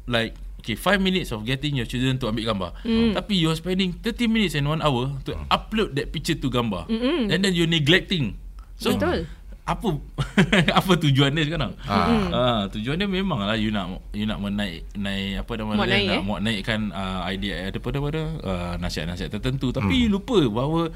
like 0.08 0.32
okay 0.62 0.78
5 0.78 1.02
minutes 1.02 1.34
of 1.34 1.42
getting 1.42 1.74
your 1.74 1.84
children 1.84 2.16
to 2.16 2.30
ambil 2.30 2.46
gambar. 2.48 2.70
Tapi 3.12 3.34
you 3.36 3.50
are 3.50 3.58
spending 3.58 3.98
30 3.98 4.30
minutes 4.30 4.54
and 4.54 4.70
1 4.70 4.80
hour 4.80 5.10
to 5.26 5.34
upload 5.50 5.98
that 5.98 6.14
picture 6.14 6.38
to 6.38 6.48
gambar. 6.48 6.86
And 7.28 7.42
then 7.42 7.52
you're 7.52 7.66
neglecting. 7.66 8.38
So 8.78 8.94
Betul. 8.94 9.26
apa 9.62 9.88
apa 10.82 10.92
tujuan 10.98 11.34
dia 11.34 11.46
sekarang? 11.46 11.78
Ah. 11.86 12.10
Ah, 12.34 12.62
tujuan 12.70 12.98
dia 12.98 13.06
memanglah 13.06 13.54
you 13.54 13.70
nak 13.70 14.02
you 14.10 14.26
nak 14.26 14.42
menaik 14.42 14.90
naik 14.98 15.46
apa 15.46 15.52
nama 15.54 15.72
dia 15.78 15.86
naik, 15.86 16.06
nak 16.06 16.18
eh? 16.18 16.22
muat 16.26 16.40
naikkan 16.42 16.80
uh, 16.90 17.22
idea 17.30 17.70
ada 17.70 17.78
pada 17.78 17.98
pada 18.02 18.22
uh, 18.42 18.74
nasihat-nasihat 18.82 19.30
tertentu 19.30 19.70
tapi 19.70 20.10
Hmm. 20.10 20.18
lupa 20.18 20.42
bahawa 20.50 20.90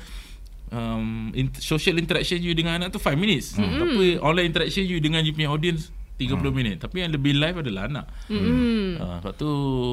um, 0.74 1.29
in, 1.34 1.53
social 1.62 1.95
interaction 1.95 2.41
you 2.41 2.57
dengan 2.57 2.81
anak 2.81 2.89
tu 2.89 2.98
5 2.98 3.13
minutes. 3.15 3.53
Tapi 3.55 4.17
online 4.17 4.50
interaction 4.50 4.84
you 4.84 4.98
dengan 4.98 5.22
you 5.22 5.31
punya 5.31 5.53
audience 5.53 5.93
30 6.15 6.39
Hmm. 6.39 6.51
minit 6.51 6.75
tapi 6.79 7.03
yang 7.03 7.12
lebih 7.12 7.36
live 7.36 7.60
adalah 7.60 7.86
anak. 7.86 8.05
Hmm. 8.27 8.95
Uh, 8.95 9.17
sebab 9.19 9.34
tu 9.36 9.50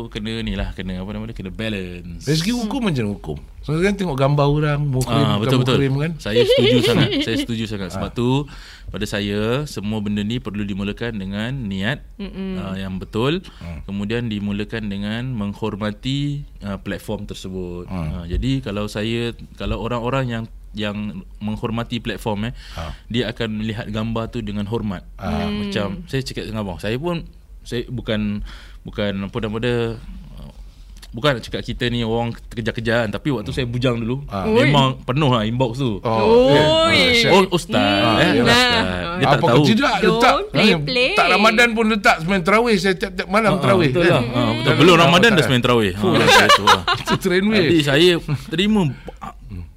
kena 0.08 0.38
ni 0.38 0.54
lah 0.54 0.70
kena 0.70 0.98
apa 0.98 1.10
nama 1.10 1.26
dia 1.26 1.34
kena 1.34 1.50
balance. 1.50 2.22
Dari 2.22 2.38
segi 2.38 2.52
hukum 2.52 2.78
macam 2.78 3.02
mana 3.02 3.14
hukum? 3.18 3.38
So 3.62 3.78
kan 3.78 3.94
tengok 3.94 4.18
gambar 4.18 4.46
orang, 4.46 4.80
muka 4.82 5.10
Ah, 5.10 5.38
betul 5.38 5.62
betul. 5.62 5.78
kan? 5.78 6.18
Saya 6.18 6.42
setuju 6.42 6.78
sangat. 6.88 7.08
Saya 7.22 7.36
setuju 7.38 7.64
sangat 7.66 7.90
sebab 7.90 8.10
tu 8.10 8.46
pada 8.88 9.02
saya 9.04 9.62
semua 9.64 9.98
benda 9.98 10.20
ni 10.20 10.38
perlu 10.38 10.62
dimulakan 10.62 11.14
dengan 11.14 11.50
niat 11.66 12.02
uh, 12.18 12.74
yang 12.74 12.98
betul. 12.98 13.42
Kemudian 13.82 14.26
dimulakan 14.26 14.86
dengan 14.86 15.30
menghormati 15.30 16.42
uh, 16.60 16.78
platform 16.78 17.26
tersebut. 17.26 17.86
Uh, 17.86 18.26
jadi 18.26 18.62
kalau 18.62 18.86
saya 18.86 19.30
kalau 19.54 19.78
orang-orang 19.78 20.26
yang 20.28 20.44
yang 20.72 20.96
menghormati 21.38 21.98
platform 21.98 22.48
eh 22.48 22.52
Ha. 22.72 22.96
dia 23.06 23.28
akan 23.28 23.48
melihat 23.54 23.86
gambar 23.86 24.28
tu 24.28 24.40
dengan 24.40 24.64
hormat. 24.64 25.04
Uh, 25.14 25.48
macam 25.62 26.02
saya 26.06 26.20
cakap 26.20 26.44
dengan 26.44 26.62
abang, 26.62 26.76
saya 26.76 26.96
pun 26.96 27.28
saya 27.60 27.84
bukan 27.86 28.40
bukan 28.82 29.12
apa 29.22 29.36
nama 29.38 29.56
dia 29.58 29.78
Bukan 31.12 31.36
nak 31.36 31.44
cakap 31.44 31.60
kita 31.60 31.92
ni 31.92 32.00
orang 32.00 32.32
kejar-kejaran 32.32 33.12
Tapi 33.12 33.28
waktu 33.30 33.52
saya 33.52 33.68
bujang 33.68 34.00
dulu 34.00 34.24
Ah. 34.26 34.48
Memang 34.48 34.96
penuh 34.98 35.28
lah 35.28 35.44
inbox 35.44 35.76
tu 35.76 36.00
Oh, 36.00 36.48
Oi. 36.88 37.20
yeah. 37.20 37.28
Oh 37.28 37.44
ustaz 37.52 37.76
Ah, 37.76 38.16
eh, 38.16 38.40
ustaz. 38.40 38.80
Dia 39.20 39.26
tak 39.26 39.36
Apa 39.36 39.44
tahu 39.44 39.56
kau 39.60 39.64
tidak 39.68 39.94
Don't 40.00 40.08
letak 40.16 40.34
play, 40.48 40.64
Eh, 40.64 40.76
play. 40.80 41.10
Tak 41.12 41.26
Ramadan 41.28 41.68
pun 41.70 41.84
letak 41.86 42.16
Semain 42.18 42.40
terawih 42.40 42.76
Saya 42.76 42.96
tiap-tiap 42.96 43.28
malam 43.28 43.50
Ah, 43.50 43.60
terawih 43.60 43.92
Betul 43.92 44.02
lah 44.02 44.24
kan? 44.24 44.24
Ah, 44.32 44.50
betul. 44.56 44.72
Belum 44.80 44.96
Ramadan 44.96 45.30
dah 45.30 45.44
semain 45.44 45.60
terawih 45.60 45.92
Ha, 45.92 46.06
itu 46.48 46.64
lah. 46.64 46.82
Itu 46.96 47.14
trend 47.20 47.44
Jadi 47.52 47.76
saya 47.84 48.12
terima 48.48 48.80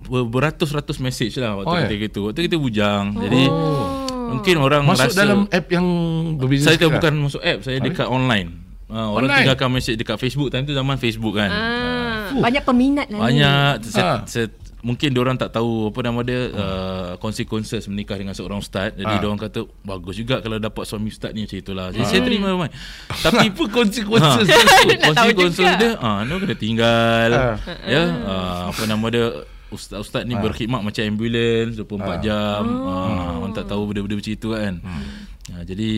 beratus-ratus 0.07 0.97
message 0.97 1.35
lah 1.35 1.55
waktu 1.55 1.67
Oh, 1.67 1.77
ketika 1.83 1.99
ya? 1.99 2.09
itu. 2.09 2.19
Waktu 2.23 2.39
kita 2.43 2.57
bujang. 2.57 3.05
Jadi 3.17 3.41
mungkin 4.27 4.55
orang 4.57 4.83
Masuk 4.83 5.05
rasa 5.07 5.17
dalam 5.17 5.39
app 5.47 5.65
yang 5.67 5.85
berbeza 6.35 6.65
saya 6.65 6.75
tu 6.75 6.87
sekarang. 6.87 6.95
bukan 6.95 7.13
masuk 7.23 7.41
app, 7.41 7.59
saya 7.61 7.77
dekat 7.79 8.07
online. 8.07 8.49
Uh, 8.85 9.09
orang 9.11 9.25
Online? 9.25 9.37
tinggalkan 9.41 9.69
message 9.71 9.97
dekat 9.97 10.17
Facebook 10.17 10.49
time 10.49 10.61
tu 10.61 10.71
zaman 10.71 10.95
Facebook 10.95 11.33
kan. 11.35 11.49
Ah, 11.49 12.29
banyak 12.31 12.61
peminat 12.61 13.09
lah 13.09 13.17
ni. 13.17 13.21
Banyak 13.33 13.71
saya, 13.83 14.05
Ah. 14.05 14.19
saya, 14.23 14.45
mungkin 14.79 15.09
dia 15.09 15.17
orang 15.19 15.33
tak 15.33 15.49
tahu 15.49 15.89
apa 15.89 15.99
nama 16.03 16.21
dia 16.21 16.53
uh, 16.53 17.11
consequences 17.17 17.81
menikah 17.85 18.13
dengan 18.13 18.31
seorang 18.31 18.61
ustaz. 18.61 18.93
Jadi 18.93 19.09
Ah. 19.09 19.17
dia 19.17 19.25
orang 19.25 19.41
kata 19.41 19.65
bagus 19.81 20.15
juga 20.15 20.37
kalau 20.37 20.57
dapat 20.59 20.85
suami 20.85 21.09
ustaz 21.09 21.33
ni 21.33 21.41
macam 21.41 21.57
itulah. 21.57 21.87
Jadi 21.89 22.05
saya 22.05 22.21
terima 22.21 22.53
mai. 22.55 22.69
Tapi 23.09 23.45
Apa 23.51 23.63
consequences 23.67 24.45
Ha. 24.45 24.53
tu? 24.53 24.97
Consequences 25.03 25.69
dia 25.75 25.91
ah 25.97 26.21
no 26.21 26.37
kena 26.37 26.53
tinggal. 26.55 27.29
Ah. 27.33 27.57
Ya, 27.83 28.03
ah, 28.21 28.59
apa 28.69 28.81
nama 28.85 29.05
dia 29.07 29.25
ustaz-ustaz 29.75 30.23
ni 30.23 30.33
berkhidmat 30.39 30.81
macam 30.81 31.03
ambulans 31.03 31.75
24 31.75 32.25
jam. 32.25 32.63
Ah, 32.63 33.37
orang 33.43 33.53
tak 33.53 33.67
tahu 33.67 33.91
benda-benda 33.91 34.17
macam 34.17 34.33
itu 34.33 34.47
kan. 34.55 34.73
Ah, 35.51 35.63
jadi 35.67 35.91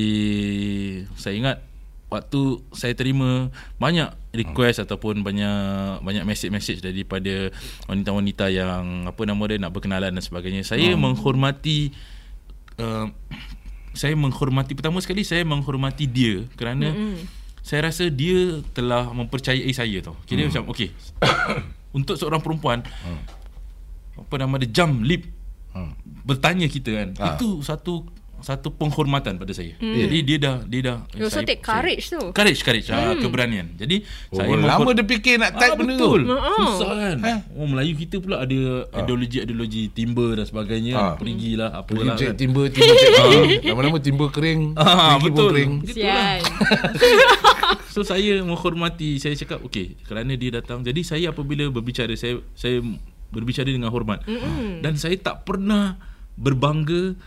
saya 1.15 1.33
ingat 1.37 1.57
waktu 2.07 2.63
saya 2.71 2.95
terima 2.95 3.51
banyak 3.75 4.07
request 4.31 4.87
ataupun 4.87 5.27
banyak 5.27 5.99
banyak 6.03 6.23
message-message 6.23 6.79
daripada 6.79 7.51
wanita-wanita 7.91 8.47
yang 8.47 9.07
apa 9.07 9.21
nama 9.27 9.43
dia 9.47 9.59
nak 9.59 9.71
berkenalan 9.75 10.15
dan 10.15 10.23
sebagainya. 10.23 10.63
Saya 10.63 10.95
menghormati 10.95 11.91
uh, 12.79 13.11
saya 13.91 14.13
menghormati 14.15 14.77
pertama 14.77 15.01
sekali 15.03 15.25
saya 15.25 15.43
menghormati 15.43 16.05
dia 16.05 16.45
kerana 16.55 16.93
mm-hmm. 16.93 17.15
saya 17.65 17.91
rasa 17.91 18.07
dia 18.07 18.61
telah 18.71 19.11
mempercayai 19.11 19.71
saya 19.75 19.99
tau. 19.99 20.15
Kira 20.23 20.47
mm. 20.47 20.47
macam 20.53 20.63
okey. 20.71 20.89
untuk 21.97 22.19
seorang 22.19 22.43
perempuan 22.43 22.85
apa 24.19 24.33
nama 24.35 24.55
dia 24.57 24.69
jump 24.73 25.01
leap 25.01 25.23
bertanya 26.23 26.65
kita 26.65 26.89
kan. 26.91 27.07
Ah. 27.15 27.33
Itu 27.33 27.61
satu 27.61 28.01
satu 28.37 28.69
penghormatan 28.69 29.33
pada 29.35 29.49
saya. 29.49 29.73
Jadi 29.77 30.17
dia 30.21 30.37
dah 30.37 30.55
dia 30.61 30.81
dah 30.83 30.97
You 31.11 31.25
also 31.25 31.41
take 31.41 31.57
courage 31.59 32.05
tu. 32.07 32.21
Courage, 32.31 32.61
courage. 32.61 32.85
Ah, 32.87 33.13
keberanian. 33.13 33.73
Jadi 33.73 34.05
Oh, 34.29 34.37
saya 34.37 34.53
lama 34.53 34.77
menghor- 34.83 34.93
dia 34.93 35.05
fikir 35.07 35.35
nak 35.37 35.53
type 35.53 35.73
ah, 35.73 35.75
benda 35.75 35.93
betul. 35.95 36.21
tu. 36.21 36.37
Susah 36.71 36.89
kan. 36.93 37.17
Oh 37.51 37.65
Melayu 37.65 37.93
kita 37.95 38.15
pula 38.17 38.37
ada 38.39 38.59
ideologi-ideologi 38.95 39.89
timba 39.89 40.33
dan 40.33 40.45
sebagainya. 40.45 40.93
Ah. 40.93 41.13
Perigilah 41.15 41.81
Pergi 41.81 41.97
apalah 41.97 42.15
cek 42.15 42.27
kan. 42.27 42.35
timba 42.35 42.61
Timba 42.67 42.93
kering 42.93 43.41
Lama-lama 43.69 43.97
timba 43.99 44.25
kering 44.29 44.61
Ah, 44.75 44.85
Pergi 44.85 45.01
pun 45.17 45.25
betul. 45.27 45.49
kering 45.51 45.71
Sial. 45.87 46.39
So 47.89 48.05
saya 48.05 48.37
menghormati 48.41 49.17
Saya 49.17 49.33
cakap 49.33 49.65
okey 49.65 49.97
Kerana 50.03 50.33
dia 50.33 50.53
datang 50.53 50.81
Jadi 50.81 51.01
saya 51.01 51.33
apabila 51.33 51.65
berbicara 51.67 52.13
Saya 52.13 52.37
saya 52.53 52.85
berbicara 53.31 53.67
dengan 53.67 53.91
hormat. 53.91 54.23
Mm 54.25 54.83
Dan 54.83 54.95
saya 54.99 55.15
tak 55.19 55.43
pernah 55.47 55.99
Berbangga 56.37 57.17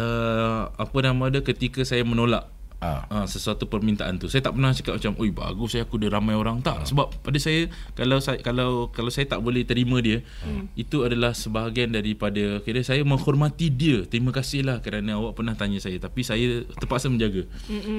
uh, 0.00 0.62
Apa 0.72 0.98
nama 1.04 1.28
dia 1.28 1.44
Ketika 1.44 1.84
saya 1.84 2.02
menolak 2.06 2.48
Ah. 2.80 3.04
uh, 3.12 3.26
sesuatu 3.28 3.68
permintaan 3.68 4.16
tu. 4.16 4.32
Saya 4.32 4.40
tak 4.40 4.56
pernah 4.56 4.72
cakap 4.72 4.96
macam, 4.96 5.12
"Oi, 5.20 5.28
bagus 5.28 5.76
saya 5.76 5.84
aku 5.84 6.00
ada 6.00 6.16
ramai 6.16 6.32
orang." 6.32 6.64
Tak, 6.64 6.88
sebab 6.88 7.12
pada 7.20 7.36
saya 7.36 7.68
kalau 7.92 8.18
saya 8.24 8.40
kalau 8.40 8.88
kalau 8.88 9.12
saya 9.12 9.28
tak 9.28 9.44
boleh 9.44 9.68
terima 9.68 10.00
dia, 10.00 10.24
itu 10.74 11.04
adalah 11.04 11.36
sebahagian 11.36 11.92
daripada 11.92 12.64
kira 12.64 12.80
saya 12.80 13.04
menghormati 13.04 13.68
dia. 13.68 14.08
Terima 14.08 14.32
kasihlah 14.32 14.80
kerana 14.80 15.20
awak 15.20 15.36
pernah 15.36 15.52
tanya 15.52 15.76
saya, 15.76 16.00
tapi 16.00 16.24
saya 16.24 16.64
terpaksa 16.80 17.12
menjaga. 17.12 17.44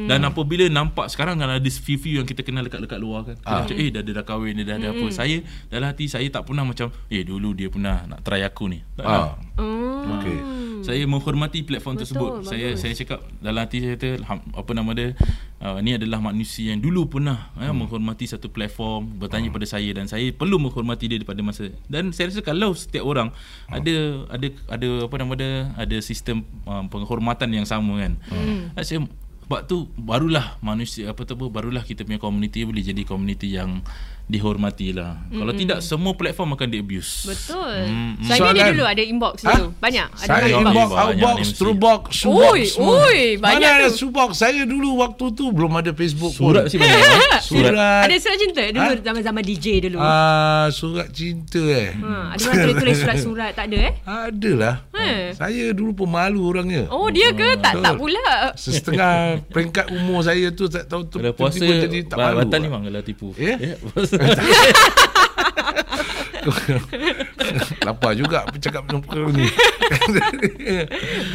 Dan 0.09 0.19
apabila 0.25 0.65
nampak 0.65 1.13
sekarang 1.13 1.37
kan 1.37 1.49
ada 1.53 1.69
few-few 1.69 2.17
yang 2.17 2.25
kita 2.25 2.41
kenal 2.41 2.65
dekat-dekat 2.65 2.97
luar 2.97 3.29
kan. 3.29 3.37
Kita 3.37 3.57
macam, 3.69 3.77
"Eh, 3.77 3.89
dah 3.93 4.01
ada 4.01 4.11
dah 4.17 4.25
kahwin, 4.25 4.57
dia 4.57 4.65
dah 4.65 4.75
ada 4.81 4.87
apa." 4.97 5.05
Saya 5.13 5.45
dalam 5.69 5.87
hati 5.93 6.09
saya 6.09 6.25
tak 6.33 6.49
pernah 6.49 6.65
macam, 6.65 6.89
"Eh, 7.13 7.21
dulu 7.21 7.53
dia 7.53 7.69
pernah 7.69 8.09
nak 8.09 8.25
try 8.25 8.41
aku 8.41 8.65
ni." 8.65 8.81
Tak 8.97 9.05
ah. 9.05 9.13
nak. 9.13 9.29
Oh. 9.61 10.17
Okay 10.21 10.39
Saya 10.81 11.05
menghormati 11.05 11.61
platform 11.61 11.93
Betul, 11.93 12.01
tersebut. 12.09 12.31
Saya 12.41 12.73
bagus. 12.73 12.81
saya 12.81 12.93
cakap 12.97 13.19
dalam 13.37 13.61
hati 13.61 13.77
saya 13.85 13.93
kata 14.01 14.09
ham- 14.25 14.49
apa 14.71 14.79
nama 14.79 14.91
dia 14.95 15.11
uh, 15.59 15.83
ni 15.83 15.99
adalah 15.99 16.23
manusia 16.23 16.71
yang 16.71 16.79
dulu 16.79 17.11
pernah 17.11 17.51
hmm. 17.59 17.67
eh, 17.67 17.75
menghormati 17.75 18.23
satu 18.23 18.47
platform, 18.47 19.19
bertanya 19.19 19.51
hmm. 19.51 19.55
pada 19.59 19.67
saya 19.67 19.91
dan 19.91 20.07
saya 20.07 20.31
perlu 20.31 20.55
menghormati 20.63 21.11
dia 21.11 21.19
daripada 21.19 21.43
masa. 21.43 21.67
Dan 21.91 22.15
saya 22.15 22.31
rasa 22.31 22.39
kalau 22.39 22.71
setiap 22.71 23.03
orang 23.03 23.35
hmm. 23.35 23.75
ada 23.75 23.95
ada 24.31 24.47
ada 24.71 24.89
apa 25.11 25.15
nama 25.19 25.33
dia 25.35 25.51
ada 25.75 25.97
sistem 25.99 26.47
uh, 26.63 26.87
penghormatan 26.87 27.51
yang 27.51 27.67
sama 27.67 27.99
kan. 27.99 28.15
Hmm. 28.31 28.71
Saya 28.79 29.03
sebab 29.51 29.67
tu 29.67 29.91
barulah 29.99 30.55
manusia 30.63 31.11
apa 31.11 31.27
tu 31.27 31.35
barulah 31.35 31.83
kita 31.83 32.07
punya 32.07 32.23
community 32.23 32.63
boleh 32.63 32.87
jadi 32.87 33.03
community 33.03 33.59
yang 33.59 33.83
dihormati 34.31 34.89
lah. 34.89 35.19
Mm-hmm. 35.19 35.37
Kalau 35.37 35.53
tidak 35.53 35.79
semua 35.81 36.13
platform 36.13 36.55
akan 36.55 36.67
di 36.67 36.77
abuse. 36.77 37.27
Betul. 37.27 37.75
Hmm, 37.83 38.11
Saya 38.21 38.39
ni 38.47 38.47
Soalan- 38.55 38.71
dulu 38.71 38.83
ada 38.85 39.03
inbox 39.03 39.35
Ha? 39.41 39.49
dulu. 39.51 39.67
Banyak. 39.75 40.07
Ada 40.09 40.23
Saya 40.23 40.45
inbox, 40.53 40.71
Banyak 40.87 41.03
outbox, 41.03 41.35
MC. 41.37 41.51
truebox, 41.53 42.01
subox. 42.15 42.39
Oi, 42.47 42.61
oi, 42.79 43.19
banyak 43.35 43.59
Mana 43.61 43.77
ada 43.77 43.87
tu. 43.87 43.97
subox? 43.99 44.29
Saya 44.33 44.61
dulu 44.63 44.89
waktu 44.97 45.25
tu 45.31 45.45
belum 45.49 45.71
ada 45.75 45.91
Facebook 45.91 46.31
Surat 46.31 46.63
pun. 46.63 46.71
sih 46.71 46.77
banyak. 46.77 46.95
eh? 46.95 47.11
Surat. 47.11 47.41
Surat. 47.43 48.01
Ada 48.01 48.15
surat 48.17 48.37
cinta 48.39 48.63
dulu 48.65 48.87
Ha? 48.89 49.03
zaman-zaman 49.03 49.41
DJ 49.43 49.65
dulu. 49.83 49.97
Ah, 49.99 50.65
surat 50.71 51.07
cinta 51.11 51.59
eh. 51.59 51.91
Ha, 51.93 52.09
ada 52.31 52.41
orang 52.41 52.55
tulis-tulis 52.63 52.95
surat-surat 53.03 53.51
tak 53.51 53.65
ada 53.67 53.77
eh? 53.83 53.93
Adalah. 54.01 54.75
Eh. 54.93 55.33
Saya 55.33 55.65
dulu 55.71 55.91
pemalu 55.97 56.39
orangnya. 56.39 56.83
Oh 56.87 57.09
dia 57.09 57.29
ke? 57.31 57.57
Tak 57.57 57.73
tak 57.75 57.93
Betul. 57.93 58.07
pula. 58.07 58.29
Setengah 58.55 59.11
peringkat 59.45 59.85
umur 59.91 60.21
saya 60.21 60.47
tu 60.49 60.65
tak 60.65 60.85
tahu 60.85 61.03
tu 61.03 61.17
Kalau 61.17 61.33
puasa 61.33 61.57
tiba-tiba 61.57 61.83
jadi 61.83 61.99
tak 62.05 62.17
malu. 62.17 62.37
batal 62.39 62.59
memang 62.61 62.81
kalau 62.81 63.01
tipu. 63.01 63.27
Ya? 63.35 63.55
Eh, 63.61 63.75
Lapar 67.85 68.17
juga 68.17 68.49
bercakap 68.49 68.89
dengan 68.89 69.01
perkara 69.05 69.29
ni. 69.29 69.45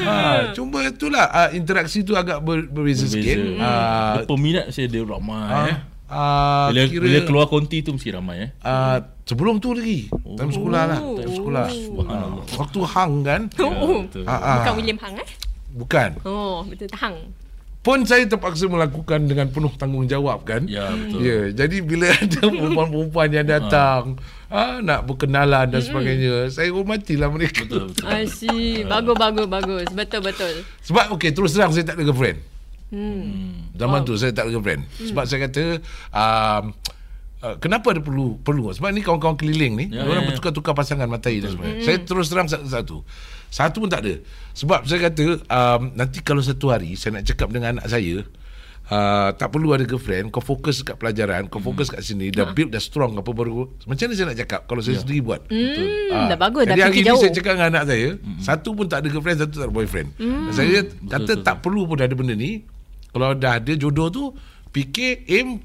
ha, 0.07 0.51
cuma 0.51 0.83
itulah 0.87 1.31
uh, 1.31 1.51
interaksi 1.55 2.03
tu 2.03 2.19
agak 2.19 2.43
ber, 2.43 2.67
berbeza, 2.67 3.07
sikit. 3.07 3.39
Beza. 3.39 3.63
Ah, 3.63 4.15
Peminat 4.27 4.75
saya 4.75 4.91
dia 4.91 5.07
ramai 5.07 5.47
ah, 5.47 5.67
eh. 5.71 5.77
ah, 6.11 6.67
Bila, 6.75 6.91
kira 6.91 7.03
bila 7.07 7.19
keluar 7.23 7.47
konti 7.47 7.87
tu 7.87 7.95
mesti 7.95 8.11
ramai 8.11 8.51
eh. 8.51 8.53
ah, 8.67 8.99
sebelum 9.23 9.63
tu 9.63 9.71
lagi. 9.77 10.11
Time 10.11 10.51
sekolah 10.51 10.83
lah, 10.91 10.99
time 10.99 11.35
sekolah. 11.35 11.67
Ah, 12.11 12.27
waktu 12.59 12.81
hang 12.83 13.13
kan? 13.23 13.47
Oh, 13.63 14.03
Betul. 14.11 14.27
Ah, 14.27 14.35
ah, 14.35 14.57
bukan 14.63 14.75
William 14.83 14.99
Hang 14.99 15.15
eh? 15.23 15.29
bukan. 15.77 16.11
Oh, 16.25 16.65
betul 16.65 16.89
Hang. 16.97 17.17
Pun 17.87 18.03
saya 18.03 18.27
terpaksa 18.27 18.67
melakukan 18.67 19.31
dengan 19.31 19.47
penuh 19.47 19.71
tanggungjawab 19.79 20.43
kan. 20.43 20.67
Ya, 20.67 20.91
betul. 20.91 21.23
Ya, 21.23 21.39
jadi 21.55 21.77
bila 21.87 22.11
ada 22.19 22.43
perempuan-perempuan 22.51 23.29
yang 23.31 23.47
datang, 23.47 24.19
ah, 24.51 24.83
nak 24.83 25.07
berkenalan 25.07 25.71
dan 25.71 25.79
sebagainya, 25.79 26.51
saya 26.51 26.75
hormatilah 26.75 27.31
mereka. 27.31 27.63
Betul, 27.63 27.95
betul. 27.95 28.11
I 28.11 28.27
see. 28.27 28.83
Bagus, 28.83 29.15
bagus, 29.15 29.47
bagus. 29.47 29.87
Betul, 29.95 30.21
betul. 30.27 30.55
Sebab 30.83 31.15
okey 31.15 31.31
terus 31.31 31.55
terang 31.55 31.71
saya 31.71 31.87
tak 31.87 31.95
ada 31.95 32.11
girlfriend. 32.11 32.43
Hmm. 32.91 33.71
Zaman 33.79 34.03
tu 34.03 34.19
saya 34.19 34.35
tak 34.35 34.51
ada 34.51 34.59
girlfriend. 34.59 34.83
Sebab 35.07 35.25
saya 35.31 35.39
kata 35.47 35.65
um, 36.11 36.75
uh, 36.75 36.96
kenapa 37.57 37.91
ada 37.91 38.01
perlu 38.01 38.37
perlu 38.39 38.71
sebab 38.71 38.91
ni 38.91 39.01
kawan-kawan 39.01 39.35
keliling 39.35 39.75
ni 39.75 39.87
Ya, 39.91 40.03
orang 40.03 40.19
ya, 40.19 40.23
ya. 40.23 40.29
bertukar-tukar 40.29 40.73
pasangan 40.73 41.05
matai 41.05 41.39
dan 41.39 41.53
sebagainya. 41.53 41.83
Saya 41.83 41.99
terus 42.01 42.27
terang 42.27 42.47
satu-satu. 42.47 42.97
Satu 43.47 43.77
pun 43.79 43.87
tak 43.87 44.03
ada. 44.03 44.15
Sebab 44.53 44.83
saya 44.83 45.07
kata 45.07 45.25
um, 45.45 45.93
nanti 45.93 46.19
kalau 46.21 46.41
satu 46.41 46.69
hari 46.69 46.95
saya 46.95 47.15
nak 47.15 47.25
cakap 47.25 47.49
dengan 47.49 47.77
anak 47.77 47.87
saya 47.87 48.25
Uh, 48.87 49.35
tak 49.35 49.51
perlu 49.51 49.75
ada 49.75 49.83
girlfriend 49.83 50.31
Kau 50.31 50.39
fokus 50.39 50.79
kat 50.79 50.95
pelajaran 50.95 51.51
Kau 51.51 51.59
fokus 51.59 51.91
kat 51.91 52.07
sini 52.07 52.31
Dah 52.31 52.55
build 52.55 52.71
dah 52.71 52.79
strong 52.79 53.19
Apa 53.19 53.35
baru 53.35 53.67
Macam 53.83 54.07
mana 54.07 54.15
saya 54.15 54.31
nak 54.31 54.39
cakap 54.39 54.63
Kalau 54.63 54.79
saya 54.79 55.03
sendiri 55.03 55.27
buat 55.27 55.43
Hmm, 55.51 56.31
dah 56.31 56.39
bagus. 56.39 56.63
Dah 56.63 56.71
jadi 56.71 56.83
hari 56.87 56.95
ni 56.97 57.03
jauh. 57.05 57.19
saya 57.19 57.35
cakap 57.35 57.53
dengan 57.59 57.69
anak 57.73 57.85
saya 57.85 58.09
Satu 58.39 58.79
pun 58.79 58.87
tak 58.87 59.03
ada 59.03 59.09
girlfriend 59.11 59.39
Satu 59.43 59.55
tak 59.59 59.67
ada 59.67 59.75
boyfriend 59.75 60.09
Hmm. 60.15 60.55
Saya 60.55 60.87
kata 60.87 61.33
tak 61.37 61.67
perlu 61.67 61.83
pun 61.85 61.99
ada 61.99 62.15
benda 62.15 62.39
ni 62.39 62.63
Kalau 63.11 63.35
dah 63.35 63.59
ada 63.59 63.73
jodoh 63.75 64.07
tu 64.07 64.25
Fikir 64.71 65.27
aim 65.27 65.59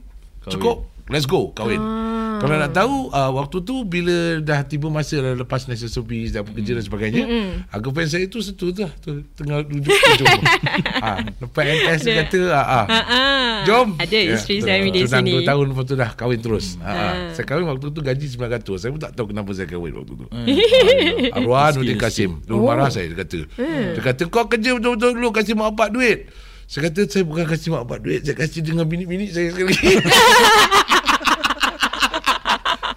Cukup 0.49 0.89
Let's 1.11 1.27
go 1.27 1.51
kahwin. 1.51 1.83
Ah. 1.83 2.11
Kalau 2.41 2.57
nak 2.57 2.73
tahu 2.73 2.95
uh, 3.13 3.31
Waktu 3.37 3.57
tu 3.61 3.85
Bila 3.85 4.41
dah 4.41 4.65
tiba 4.65 4.89
masa 4.89 5.21
dah 5.21 5.33
Lepas 5.37 5.69
national 5.69 5.93
service 5.93 6.33
Dah 6.33 6.41
bekerja 6.41 6.73
dan 6.73 6.83
sebagainya 6.83 7.23
mm 7.29 7.49
Girlfriend 7.77 8.09
saya 8.09 8.25
tu 8.25 8.41
Satu 8.41 8.73
tu 8.73 8.81
lah 8.81 8.91
tu, 8.97 9.21
Tengah 9.37 9.61
duduk 9.61 9.93
ujung 9.93 10.41
ha, 11.05 11.21
Lepas 11.45 11.63
NS 11.69 11.99
dia 12.01 12.13
kata 12.25 12.39
ah, 12.49 12.65
ah. 12.89 13.55
Jom. 13.61 13.93
Ada 14.01 14.17
isteri 14.41 14.57
tu. 14.57 14.65
saya 14.65 14.81
di 14.81 15.05
Tunang 15.05 15.21
sini. 15.21 15.31
dua 15.37 15.41
tahun 15.45 15.65
Lepas 15.69 15.85
tu 15.85 15.93
dah 15.93 16.11
kahwin 16.17 16.39
terus. 16.41 16.65
Ha. 16.81 16.89
Ah. 16.89 17.13
Saya 17.37 17.45
kahwin 17.45 17.65
waktu 17.69 17.85
tu 17.93 18.01
Gaji 18.01 18.25
900 18.25 18.81
Saya 18.81 18.89
pun 18.89 19.01
tak 19.01 19.11
tahu 19.13 19.25
kenapa 19.29 19.49
saya 19.53 19.67
kahwin 19.69 19.93
waktu 19.93 20.13
tu. 20.17 20.25
Eh, 20.33 21.37
Arwah 21.37 21.69
Nurdin 21.77 21.99
Kasim 22.01 22.41
Dulu 22.41 22.65
marah 22.65 22.89
saya 22.89 23.13
Dia 23.13 23.21
kata. 23.21 23.39
Dia 23.93 24.01
kata 24.01 24.21
kau 24.25 24.49
kerja 24.49 24.73
betul-betul 24.73 25.13
dulu 25.13 25.29
Kasih 25.29 25.53
mak 25.53 25.77
bapak 25.77 25.93
duit. 25.93 26.19
Saya 26.65 26.87
kata 26.87 27.03
saya 27.05 27.23
bukan 27.27 27.45
kasih 27.45 27.69
mak 27.69 27.83
bapak 27.85 27.99
duit 28.01 28.21
Saya 28.25 28.35
kasih 28.39 28.63
dengan 28.65 28.87
bini-bini 28.87 29.29
saya 29.29 29.51
sekali 29.53 29.75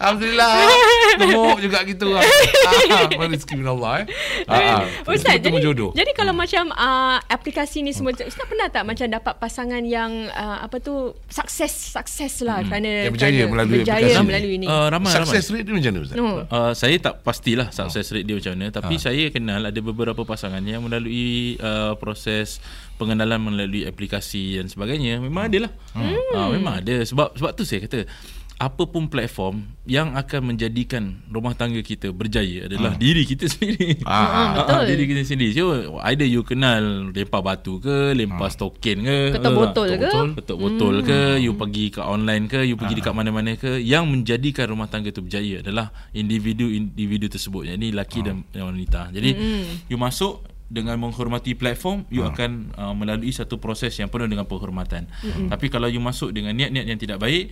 Alhamdulillah 0.04 0.52
Gemuk 1.20 1.58
juga 1.64 1.78
gitu 1.88 2.06
lah 2.12 2.20
ah, 2.20 3.08
Rezeki 3.08 3.54
min 3.56 3.68
Allah 3.72 4.04
eh 4.04 4.06
ah, 4.50 4.84
ah. 4.84 4.84
Ustaz, 5.08 5.40
jadi, 5.40 5.48
berjodoh. 5.48 5.90
jadi 5.96 6.12
kalau 6.12 6.36
macam 6.36 6.68
uh, 6.74 7.16
aplikasi 7.32 7.80
ni 7.80 7.96
semua, 7.96 8.12
Ustaz 8.12 8.44
pernah 8.44 8.68
tak 8.68 8.84
macam 8.84 9.06
dapat 9.08 9.34
pasangan 9.40 9.80
yang 9.84 10.28
uh, 10.28 10.60
apa 10.60 10.76
tu 10.82 11.16
sukses 11.32 11.72
sukses 11.94 12.44
lah 12.44 12.60
kerana 12.66 13.08
Yang 13.08 13.14
berjaya 13.16 13.32
kerana 13.32 13.52
melalui 13.52 13.80
berjaya 13.80 14.04
aplikasi. 14.04 14.26
melalui 14.28 14.54
ni. 14.60 14.66
Uh, 14.68 14.86
ramai 14.92 15.10
ramai. 15.10 15.24
Success 15.32 15.46
rate 15.54 15.64
dia 15.64 15.74
macam 15.74 15.92
mana 15.94 16.00
Ustaz? 16.04 16.16
no. 16.18 16.26
Uh, 16.50 16.72
saya 16.76 16.96
tak 17.00 17.14
pastilah 17.24 17.68
sukses 17.72 18.06
rate 18.12 18.26
dia 18.26 18.36
macam 18.36 18.52
mana 18.58 18.66
tapi 18.74 18.94
saya 19.00 19.24
kenal 19.32 19.62
ada 19.64 19.80
beberapa 19.80 20.22
pasangan 20.26 20.62
yang 20.66 20.84
melalui 20.84 21.56
uh, 21.62 21.96
proses 21.96 22.60
pengenalan 23.00 23.40
melalui 23.42 23.82
aplikasi 23.88 24.58
dan 24.60 24.70
sebagainya 24.70 25.18
memang 25.18 25.50
ada 25.50 25.68
lah 25.68 25.72
hmm. 25.98 26.34
uh, 26.34 26.48
memang 26.54 26.74
ada 26.82 27.02
sebab 27.02 27.34
sebab 27.34 27.50
tu 27.58 27.66
saya 27.66 27.82
kata 27.86 28.06
apa 28.54 28.86
pun 28.86 29.10
platform 29.10 29.66
yang 29.82 30.14
akan 30.14 30.54
menjadikan 30.54 31.18
rumah 31.26 31.58
tangga 31.58 31.82
kita 31.82 32.14
berjaya 32.14 32.70
adalah 32.70 32.94
diri 32.94 33.26
kita 33.26 33.50
sendiri. 33.52 33.98
Ah, 34.06 34.62
betul. 34.62 34.78
Ah, 34.78 34.82
diri 34.86 35.04
kita 35.10 35.22
sendiri. 35.26 35.50
So 35.58 35.98
either 36.06 36.22
you 36.22 36.46
kenal 36.46 37.10
lempar 37.10 37.42
batu 37.42 37.82
ke, 37.82 38.14
lempar 38.14 38.54
token 38.54 39.02
ke, 39.02 39.18
Ketuk 39.34 39.50
ah, 39.50 39.58
botol 39.58 39.88
ke? 39.98 40.10
ketuk 40.38 40.58
botol 40.62 40.94
ke, 41.02 41.42
you 41.42 41.58
pergi 41.58 41.98
ke 41.98 42.00
online 42.00 42.46
ke, 42.46 42.62
you 42.62 42.78
pergi 42.78 42.94
dekat 43.02 43.12
mana-mana 43.12 43.58
ke, 43.58 43.82
yang 43.82 44.06
menjadikan 44.06 44.70
rumah 44.70 44.86
tangga 44.86 45.10
tu 45.10 45.26
berjaya 45.26 45.58
adalah 45.58 45.90
individu-individu 46.14 47.26
tersebut. 47.26 47.74
Ni 47.74 47.90
lelaki 47.90 48.22
dan 48.22 48.46
dan 48.54 48.70
wanita. 48.70 49.10
Jadi 49.10 49.34
you 49.90 49.98
masuk 49.98 50.46
dengan 50.70 50.96
menghormati 50.96 51.52
platform 51.58 52.08
you 52.08 52.24
akan 52.24 52.72
uh, 52.78 52.94
melalui 52.96 53.34
satu 53.34 53.60
proses 53.60 53.92
yang 53.98 54.06
penuh 54.06 54.30
dengan 54.30 54.46
penghormatan. 54.46 55.10
Tapi 55.50 55.66
kalau 55.68 55.90
you 55.90 55.98
masuk 55.98 56.30
dengan 56.30 56.54
niat-niat 56.54 56.86
yang 56.86 56.96
tidak 57.02 57.18
baik 57.18 57.50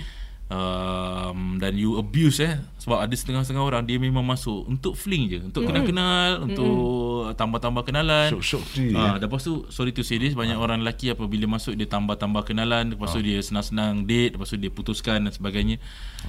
um, 0.50 1.60
dan 1.62 1.78
you 1.78 1.98
abuse 2.00 2.42
eh 2.42 2.58
sebab 2.82 2.98
ada 2.98 3.14
setengah-setengah 3.14 3.62
orang 3.62 3.86
dia 3.86 3.94
memang 4.02 4.26
masuk 4.26 4.66
untuk 4.66 4.98
fling 4.98 5.30
je, 5.30 5.38
untuk 5.38 5.62
kenal-kenal, 5.62 6.42
untuk 6.42 7.30
tambah-tambah 7.38 7.86
kenalan. 7.86 8.34
Syok-syok 8.34 8.62
Ah, 8.98 9.22
lepas 9.22 9.38
tu 9.38 9.70
sorry 9.70 9.94
to 9.94 10.02
say 10.02 10.18
this 10.18 10.34
banyak 10.34 10.58
orang 10.58 10.82
lelaki 10.82 11.14
apabila 11.14 11.46
masuk 11.46 11.78
dia 11.78 11.86
tambah-tambah 11.86 12.42
kenalan, 12.42 12.98
lepas 12.98 13.14
tu 13.14 13.22
dia 13.22 13.38
senang-senang 13.38 14.02
date, 14.02 14.34
lepas 14.34 14.50
tu 14.50 14.58
dia 14.58 14.70
putuskan 14.74 15.22
dan 15.22 15.30
sebagainya. 15.30 15.78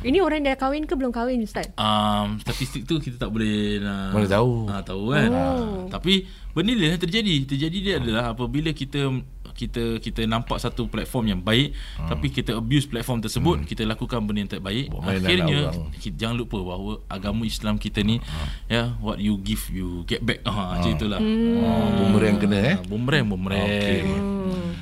Ini 0.06 0.22
orang 0.22 0.46
dah 0.46 0.54
kahwin 0.58 0.86
ke 0.86 0.94
belum 0.94 1.10
kahwin 1.10 1.42
Ustaz? 1.42 1.74
Um, 1.74 2.38
statistik 2.42 2.86
tu 2.86 3.02
kita 3.02 3.18
tak 3.18 3.34
boleh 3.34 3.82
nak 3.82 4.14
Mana 4.14 4.28
tahu. 4.30 4.54
Ah, 4.70 4.82
tahu 4.86 5.04
kan. 5.10 5.30
Oh. 5.30 5.38
Ah, 5.38 5.60
tapi 5.90 6.30
benda 6.54 6.72
ni 6.74 6.96
terjadi. 6.96 7.36
Terjadi 7.50 7.78
dia 7.82 7.94
adalah 8.00 8.32
apabila 8.32 8.72
kita 8.72 9.10
kita 9.54 10.02
kita 10.02 10.26
nampak 10.26 10.58
satu 10.58 10.90
platform 10.90 11.30
yang 11.30 11.38
baik 11.38 11.78
hmm. 11.78 12.10
tapi 12.10 12.34
kita 12.34 12.58
abuse 12.58 12.90
platform 12.90 13.22
tersebut 13.22 13.62
hmm. 13.62 13.70
kita 13.70 13.86
lakukan 13.86 14.26
benda 14.26 14.42
yang 14.42 14.50
tak 14.50 14.66
baik 14.66 14.90
Buat 14.90 15.22
akhirnya 15.22 15.70
kita, 15.94 16.18
jangan 16.18 16.42
lupa 16.42 16.58
bahawa 16.58 16.98
agama 17.06 17.46
Islam 17.46 17.78
kita 17.78 18.02
ni 18.02 18.18
ya 18.66 18.98
what 18.98 19.22
you 19.22 19.38
give 19.38 19.62
you 19.70 20.02
get 20.10 20.26
back 20.26 20.42
ah 20.50 20.82
macam 20.82 20.98
itulah 20.98 21.22
Oh, 21.22 21.90
bumerang 22.02 22.42
kena 22.42 22.58
eh. 22.58 22.76
Ah, 22.76 22.86
bumerang 22.90 23.30
bumerang 23.30 23.62
Okey. 23.62 24.02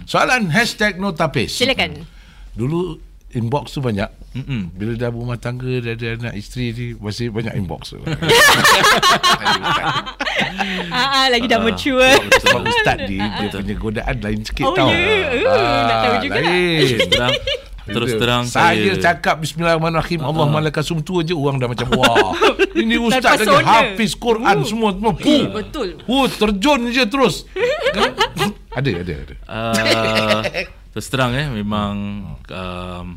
Soalan 0.09 0.49
hashtag 0.49 0.97
no 0.97 1.13
tapis. 1.13 1.55
Silakan. 1.55 2.03
Dulu 2.57 2.97
inbox 3.31 3.71
tu 3.75 3.79
banyak. 3.79 4.09
Mm-mm. 4.31 4.71
Bila 4.71 4.95
dah 4.95 5.09
berumah 5.09 5.35
tangga, 5.35 5.67
dah 5.77 5.91
ada 5.91 6.07
anak 6.15 6.33
isteri 6.33 6.71
ni, 6.71 6.85
masih 6.95 7.27
banyak 7.29 7.51
inbox 7.53 7.91
tu. 7.91 7.99
Ah, 10.91 11.07
ah, 11.17 11.27
lagi 11.27 11.47
dah 11.47 11.59
mature. 11.59 12.11
Sebab 12.41 12.61
ustaz 12.63 12.97
ni, 13.05 13.15
dia 13.15 13.47
punya 13.49 13.75
godaan 13.75 14.15
lain 14.19 14.39
sikit 14.41 14.65
Oh, 14.65 14.73
tau. 14.73 14.89
ya? 14.89 14.99
Uh, 15.47 15.81
nak 15.81 15.97
tahu 15.97 16.15
juga. 16.21 16.35
Lain. 16.37 16.79
terus 16.81 17.07
terang 17.11 17.33
terus 17.81 18.11
terang 18.13 18.43
saya, 18.45 18.77
saya, 18.77 18.93
cakap 18.95 19.41
bismillahirrahmanirrahim 19.41 20.21
Allah 20.21 20.45
malaikat 20.47 20.85
sumtu 20.85 21.17
aja 21.17 21.33
orang 21.33 21.57
dah 21.57 21.65
macam 21.65 21.89
wah 21.97 22.29
ini 22.73 22.95
ustaz 22.95 23.41
lagi 23.41 23.49
Terpesona. 23.49 23.65
hafiz 23.65 24.11
Quran 24.13 24.57
semua 24.63 24.89
semua 24.93 25.11
Eh, 25.11 25.19
Puh. 25.19 25.43
betul. 25.51 25.87
Huh, 26.05 26.25
terjun 26.29 26.87
je 26.87 27.03
terus 27.03 27.35
Kan? 27.89 28.13
ada 28.71 28.89
ada 28.93 29.13
ada 29.17 29.35
uh, 29.43 30.41
terus 30.89 31.07
terang 31.09 31.33
eh 31.33 31.49
memang 31.49 31.93
um, 32.45 33.07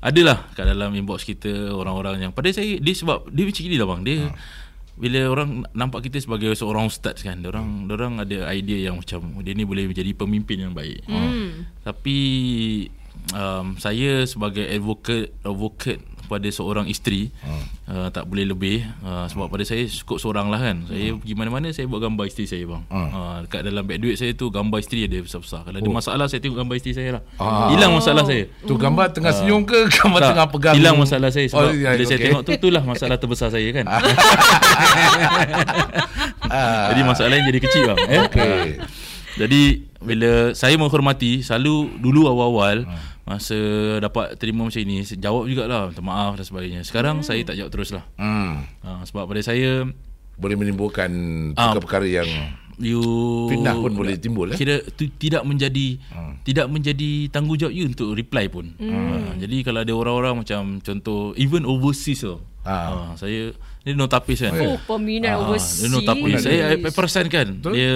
adalah 0.00 0.48
kat 0.52 0.68
dalam 0.68 0.92
inbox 0.92 1.24
kita 1.24 1.72
orang-orang 1.72 2.28
yang 2.28 2.32
pada 2.32 2.52
saya 2.52 2.76
dia 2.76 2.94
sebab 2.94 3.26
dia 3.32 3.44
macam 3.48 3.62
gini 3.64 3.76
lah 3.80 3.88
bang. 3.88 4.00
Dia 4.04 4.18
bila 4.96 5.20
orang 5.28 5.48
nampak 5.76 6.08
kita 6.08 6.24
sebagai 6.24 6.56
seorang 6.56 6.88
ustaz 6.88 7.20
kan 7.20 7.36
dia 7.36 7.52
orang 7.52 7.84
dia 7.84 7.94
orang 8.00 8.14
ada 8.24 8.38
idea 8.56 8.88
yang 8.88 8.96
macam 8.96 9.20
oh, 9.36 9.42
dia 9.44 9.52
ni 9.52 9.68
boleh 9.68 9.84
menjadi 9.88 10.10
pemimpin 10.16 10.68
yang 10.68 10.72
baik. 10.72 11.04
Tapi 11.84 12.18
um, 13.36 13.76
saya 13.76 14.24
sebagai 14.24 14.64
advocate 14.64 15.36
advocate 15.44 16.00
pada 16.26 16.48
seorang 16.50 16.90
isteri 16.90 17.30
uh, 17.86 18.10
tak 18.10 18.26
boleh 18.26 18.50
lebih. 18.50 18.82
Uh, 19.00 19.26
sebab 19.30 19.46
pada 19.48 19.62
saya 19.62 19.86
cukup 19.86 20.18
seorang 20.18 20.50
lah 20.50 20.58
kan. 20.58 20.82
Saya 20.90 21.14
pergi 21.16 21.34
mana-mana 21.34 21.70
saya 21.70 21.86
buat 21.86 22.02
gambar 22.02 22.24
isteri 22.26 22.46
saya 22.50 22.64
bang. 22.66 22.82
Uh, 22.90 23.36
dekat 23.46 23.60
dalam 23.62 23.82
beg 23.86 23.98
duit 24.02 24.18
saya 24.18 24.34
tu 24.34 24.50
gambar 24.50 24.78
isteri 24.82 25.06
ada 25.06 25.18
besar-besar. 25.22 25.62
Kalau 25.64 25.78
ada 25.78 25.90
masalah 25.90 26.26
saya 26.26 26.40
tengok 26.42 26.58
gambar 26.60 26.74
isteri 26.76 26.92
saya 26.92 27.10
lah. 27.18 27.22
Ah. 27.38 27.70
hilang 27.70 27.94
masalah 27.94 28.22
saya. 28.26 28.50
Tu 28.66 28.74
gambar 28.74 29.06
tengah 29.14 29.32
senyum 29.32 29.62
ke? 29.62 29.88
Gambar 29.96 30.20
tak, 30.20 30.30
tengah 30.34 30.48
pegang? 30.52 30.74
hilang 30.76 30.96
masalah 31.00 31.30
saya 31.32 31.46
sebab 31.48 31.62
Oh, 31.66 31.72
ya, 31.72 31.94
bila 31.96 32.04
saya 32.04 32.18
okey. 32.18 32.26
tengok 32.28 32.42
tu 32.44 32.52
itulah 32.54 32.82
masalah 32.90 33.16
terbesar 33.16 33.48
saya 33.48 33.68
kan. 33.72 33.86
Jadi 36.90 37.00
masalah 37.02 37.34
yang 37.36 37.46
jadi 37.50 37.60
kecil 37.60 37.82
bang 37.92 37.98
eh? 38.06 38.20
Okey. 38.26 38.60
Jadi 39.36 39.62
bila 40.00 40.54
saya 40.56 40.74
menghormati 40.80 41.44
selalu 41.44 42.00
dulu 42.00 42.30
awal-awal 42.30 42.86
masa 43.26 43.58
dapat 43.98 44.38
terima 44.38 44.62
macam 44.62 44.78
ini 44.78 45.02
jawab 45.02 45.50
jugalah 45.50 45.90
minta 45.90 45.98
maaf 45.98 46.38
dan 46.38 46.46
sebagainya. 46.46 46.80
Sekarang 46.86 47.26
saya 47.26 47.42
tak 47.42 47.58
jawab 47.58 47.74
terus 47.74 47.90
lah. 47.90 48.06
Hmm. 48.14 48.62
Ha, 48.86 49.02
sebab 49.02 49.26
pada 49.26 49.42
saya 49.42 49.82
Boleh 50.36 50.54
menimbulkan 50.54 51.10
Ah. 51.56 51.72
perkara-perkara 51.72 52.06
yang 52.06 52.28
you 52.76 53.00
Fitnah 53.48 53.72
pun 53.72 53.96
boleh 53.96 54.20
timbul, 54.20 54.52
eh? 54.52 54.56
Kira 54.56 54.84
tu, 54.84 55.08
tidak 55.16 55.42
menjadi 55.42 55.96
tidak 56.44 56.68
menjadi 56.68 57.32
tanggungjawab 57.32 57.72
you 57.72 57.88
untuk 57.88 58.12
reply 58.12 58.46
pun. 58.46 58.76
Ha, 58.78 59.32
jadi 59.40 59.56
kalau 59.64 59.80
ada 59.80 59.92
orang-orang 59.92 60.44
macam 60.44 60.78
contoh 60.78 61.32
even 61.34 61.64
overseas 61.64 62.20
tu. 62.22 62.36
Ah. 62.62 63.16
Ha, 63.16 63.18
saya 63.18 63.56
dia 63.86 63.94
notapis 63.94 64.42
kan. 64.42 64.50
Oh, 64.58 64.74
peminat 64.82 65.38
Ah, 65.38 65.46
overseas. 65.46 65.86
Dia 65.86 65.94
notapis. 65.94 66.42
Saya 66.42 66.74
I, 66.74 66.82
I 66.82 66.90
perasan 66.90 67.30
kan 67.30 67.46
Betul. 67.54 67.78
dia 67.78 67.94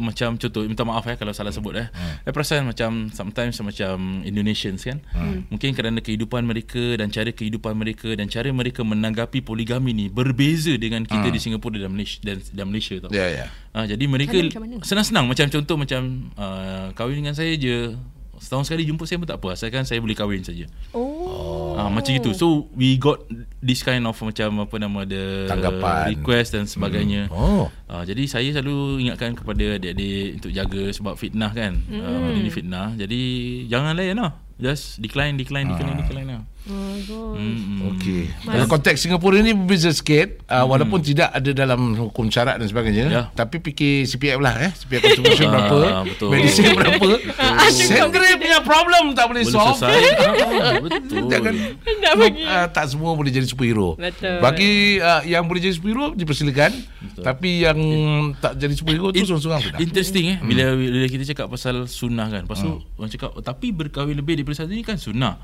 macam 0.00 0.36
contoh 0.36 0.64
minta 0.64 0.84
maaf 0.88 1.04
eh 1.08 1.16
kalau 1.20 1.36
salah 1.36 1.52
sebut 1.52 1.76
eh. 1.76 1.88
Hmm. 1.92 2.24
I 2.24 2.30
perasan 2.32 2.64
macam 2.64 3.12
sometimes 3.12 3.60
macam 3.60 4.24
Indonesians 4.24 4.80
kan. 4.80 5.04
Mungkin 5.52 5.76
kerana 5.76 6.00
kehidupan 6.00 6.40
mereka 6.42 6.96
dan 6.96 7.12
cara 7.12 7.28
kehidupan 7.28 7.76
mereka 7.76 8.08
dan 8.16 8.32
cara 8.32 8.48
mereka 8.48 8.80
menanggapi 8.80 9.44
poligami 9.44 9.92
ni 9.92 10.06
berbeza 10.08 10.72
dengan 10.80 11.04
kita 11.04 11.28
di 11.28 11.36
Singapura 11.36 11.76
dan 11.76 11.92
Malaysia 11.92 12.16
dan, 12.24 12.40
dan 12.40 12.64
Malaysia 12.72 12.96
tau. 12.96 13.12
Hmm. 13.12 13.20
Ya, 13.20 13.26
ya. 13.28 13.46
Ah, 13.76 13.84
jadi 13.84 14.04
mereka 14.08 14.40
senang-senang 14.88 15.28
macam 15.28 15.52
contoh 15.52 15.76
macam 15.76 16.32
uh, 16.40 16.96
kahwin 16.96 17.20
dengan 17.20 17.36
saya 17.36 17.52
je 17.60 17.92
setahun 18.36 18.68
sekali 18.68 18.84
jumpa 18.84 19.04
saya 19.04 19.16
pun 19.16 19.28
tak 19.28 19.40
apa 19.40 19.48
asalkan 19.52 19.84
saya 19.84 20.00
boleh 20.00 20.16
kahwin 20.16 20.40
saja. 20.40 20.64
Oh. 20.92 21.15
Ah 21.76 21.92
macam 21.92 22.12
itu. 22.16 22.32
So 22.32 22.72
we 22.72 22.96
got 22.96 23.20
this 23.60 23.84
kind 23.84 24.08
of 24.08 24.16
macam 24.16 24.64
apa 24.64 24.74
nama 24.80 25.04
the 25.04 25.44
Tanggapan. 25.44 26.16
request 26.16 26.56
dan 26.56 26.64
sebagainya. 26.64 27.28
Oh. 27.28 27.68
Ah 27.86 28.02
jadi 28.02 28.24
saya 28.24 28.48
selalu 28.50 29.04
ingatkan 29.04 29.36
kepada 29.36 29.76
adik-adik 29.76 30.40
untuk 30.40 30.50
jaga 30.56 30.82
sebab 30.90 31.14
fitnah 31.20 31.52
kan. 31.52 31.76
Mm. 31.86 32.00
Ah, 32.00 32.18
benda 32.24 32.40
ni 32.40 32.52
fitnah. 32.52 32.88
Jadi 32.96 33.20
jangan 33.68 33.92
layan 33.92 34.24
lah. 34.24 34.32
Just 34.56 35.04
decline 35.04 35.36
decline 35.36 35.68
decline 35.68 36.00
decline 36.00 36.28
lah. 36.32 36.42
Oh, 36.66 36.94
God. 37.00 37.38
Hmm. 37.38 37.94
Okey. 37.94 38.22
Kalau 38.42 38.66
konteks 38.66 38.98
Singapura 38.98 39.38
ni 39.38 39.54
berbeza 39.54 39.90
sikit 39.90 40.42
uh, 40.46 40.66
walaupun 40.66 40.98
tidak 40.98 41.30
ada 41.30 41.50
dalam 41.54 41.94
hukum 41.94 42.26
syarat 42.26 42.58
dan 42.58 42.66
sebagainya 42.66 43.06
Ya. 43.06 43.22
tapi 43.30 43.62
fikir 43.62 44.02
CPF 44.04 44.38
lah 44.38 44.58
eh 44.58 44.72
CPF 44.74 45.00
contribution 45.14 45.46
Ah, 45.56 45.70
berapa 45.70 46.02
betul. 46.04 46.28
medicine 46.28 46.74
berapa 46.74 47.06
sendiri 47.70 48.34
punya 48.36 48.58
problem 48.60 49.14
tak 49.14 49.26
boleh, 49.30 49.42
Boleh 49.42 49.54
solve 49.54 49.78
selesai. 49.78 50.02
ah, 50.26 50.74
betul. 50.82 51.22
Jangan 51.30 51.54
uh, 52.34 52.66
tak 52.68 52.84
semua 52.90 53.14
boleh 53.14 53.30
jadi 53.30 53.46
superhero. 53.46 53.94
Betul. 53.94 54.42
Bagi 54.42 54.98
uh, 54.98 55.22
yang 55.22 55.46
boleh 55.46 55.60
jadi 55.60 55.74
superhero 55.74 56.12
dipersilakan. 56.12 56.70
Betul. 56.74 57.22
Tapi 57.22 57.50
yang 57.62 57.78
tak 58.36 58.58
jadi 58.58 58.74
superhero 58.74 59.14
tu 59.14 59.22
seorang-seorang 59.22 59.60
tu 59.62 59.70
dah. 59.70 59.80
Interesting 59.80 60.24
eh 60.34 60.38
bila, 60.42 60.74
bila 60.74 61.06
kita 61.06 61.24
cakap 61.26 61.46
pasal 61.46 61.86
sunnah 61.86 62.26
kan. 62.26 62.42
Lepas 62.44 62.58
tu 62.58 62.82
orang 62.98 63.10
cakap 63.10 63.30
oh, 63.32 63.42
tapi 63.42 63.70
berkahwin 63.70 64.16
lebih 64.16 64.42
daripada 64.42 64.56
satu 64.58 64.72
ni 64.72 64.82
kan 64.82 64.98
sunnah. 64.98 65.38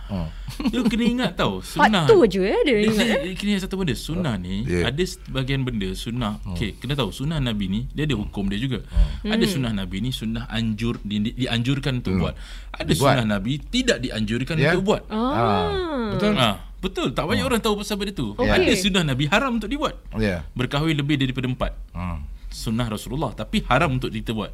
Dia 0.69 0.83
kena 0.83 1.05
ingat 1.13 1.33
tau 1.35 1.61
sunnah. 1.61 2.03
Part 2.03 2.09
tu 2.09 2.19
je 2.27 2.43
eh 2.43 2.61
dia 2.63 2.77
ingat. 2.83 3.07
dia, 3.15 3.21
eh. 3.25 3.35
kena 3.35 3.59
satu 3.59 3.77
benda 3.77 3.93
Sunnah 3.93 4.35
ni 4.37 4.63
Yeah. 4.63 4.89
Ada 4.89 5.05
sebahagian 5.07 5.63
benda 5.63 5.89
Sunnah 5.93 6.41
Okay 6.47 6.75
kena 6.75 6.93
tahu 6.93 7.11
Sunnah 7.11 7.39
Nabi 7.39 7.67
ni 7.67 7.81
Dia 7.91 8.05
ada 8.05 8.15
hukum 8.15 8.47
dia 8.47 8.57
juga 8.57 8.81
Hmm. 9.23 9.31
Ada 9.31 9.45
sunnah 9.45 9.73
Nabi 9.73 9.97
ni 9.99 10.11
Sunnah 10.11 10.45
anjur 10.47 10.99
di, 10.99 11.17
di, 11.19 11.31
Dianjurkan 11.37 12.01
untuk 12.01 12.19
buat 12.19 12.35
Ada 12.71 12.91
Buat. 12.91 12.99
sunnah 13.15 13.27
Nabi 13.29 13.53
Tidak 13.61 13.99
dianjurkan 13.99 14.55
Yeah. 14.57 14.73
untuk 14.73 14.85
buat 14.89 15.03
Ah. 15.07 16.11
Betul? 16.11 16.33
ha, 16.35 16.51
Betul 16.77 17.09
Tak 17.11 17.25
banyak 17.25 17.45
orang 17.45 17.59
tahu 17.59 17.79
pasal 17.79 17.95
benda 17.95 18.13
tu 18.13 18.33
Okey. 18.33 18.49
Ada 18.49 18.73
sunnah 18.75 19.05
Nabi 19.05 19.25
Haram 19.27 19.57
untuk 19.57 19.69
dibuat 19.69 19.95
Ya. 20.15 20.43
Berkahwin 20.53 20.95
lebih 20.95 21.17
daripada 21.17 21.47
empat 21.47 21.73
Hmm. 21.91 22.27
Sunnah 22.49 22.87
Rasulullah 22.87 23.31
Tapi 23.33 23.63
haram 23.65 23.95
untuk 23.95 24.09
kita 24.09 24.33
buat 24.33 24.51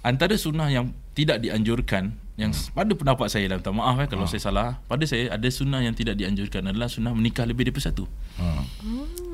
Antara 0.00 0.34
sunnah 0.34 0.68
yang 0.68 0.86
Tidak 1.12 1.38
dianjurkan 1.38 2.25
Yang 2.36 2.68
pada 2.70 2.92
pendapat 2.92 3.26
saya 3.26 3.48
lah 3.48 3.56
Minta 3.56 3.72
maaf 3.72 3.96
eh 3.96 4.06
Kalau 4.06 4.24
saya 4.24 4.40
salah 4.42 4.68
Pada 4.84 5.02
saya 5.02 5.32
ada 5.32 5.48
sunnah 5.48 5.80
yang 5.80 5.92
tidak 5.92 6.14
dianjurkan 6.14 6.68
Adalah 6.68 6.86
sunnah 6.86 7.10
menikah 7.10 7.42
lebih 7.42 7.64
daripada 7.64 7.88
satu 7.88 8.04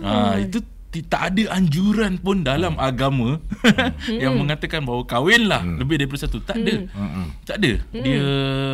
Ah, 0.00 0.38
itu 0.38 0.58
ti- 0.88 1.02
tak 1.02 1.32
ada 1.32 1.56
anjuran 1.56 2.14
pun 2.16 2.42
dalam 2.42 2.76
agama 2.76 3.40
yang 4.22 4.36
mengatakan 4.36 4.82
bahawa 4.82 5.02
kahwinlah 5.02 5.64
lebih 5.78 5.96
daripada 5.96 6.20
satu. 6.20 6.36
Tak 6.38 6.58
ada. 6.58 6.74
Tak 7.42 7.56
ada. 7.56 7.72
Dia 7.88 8.20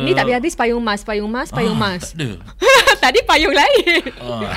Ni 0.03 0.11
tak 0.11 0.27
habis-habis 0.27 0.53
payung 0.53 0.83
mas, 0.83 1.01
payung 1.01 1.31
mas, 1.31 1.47
payung 1.49 1.77
Ah, 1.77 1.95
mas. 1.95 2.11
Tak 2.11 2.17
ada. 2.17 2.29
Tadi 2.99 3.19
payung 3.23 3.51
lain. 3.51 4.01
Ah, 4.19 4.51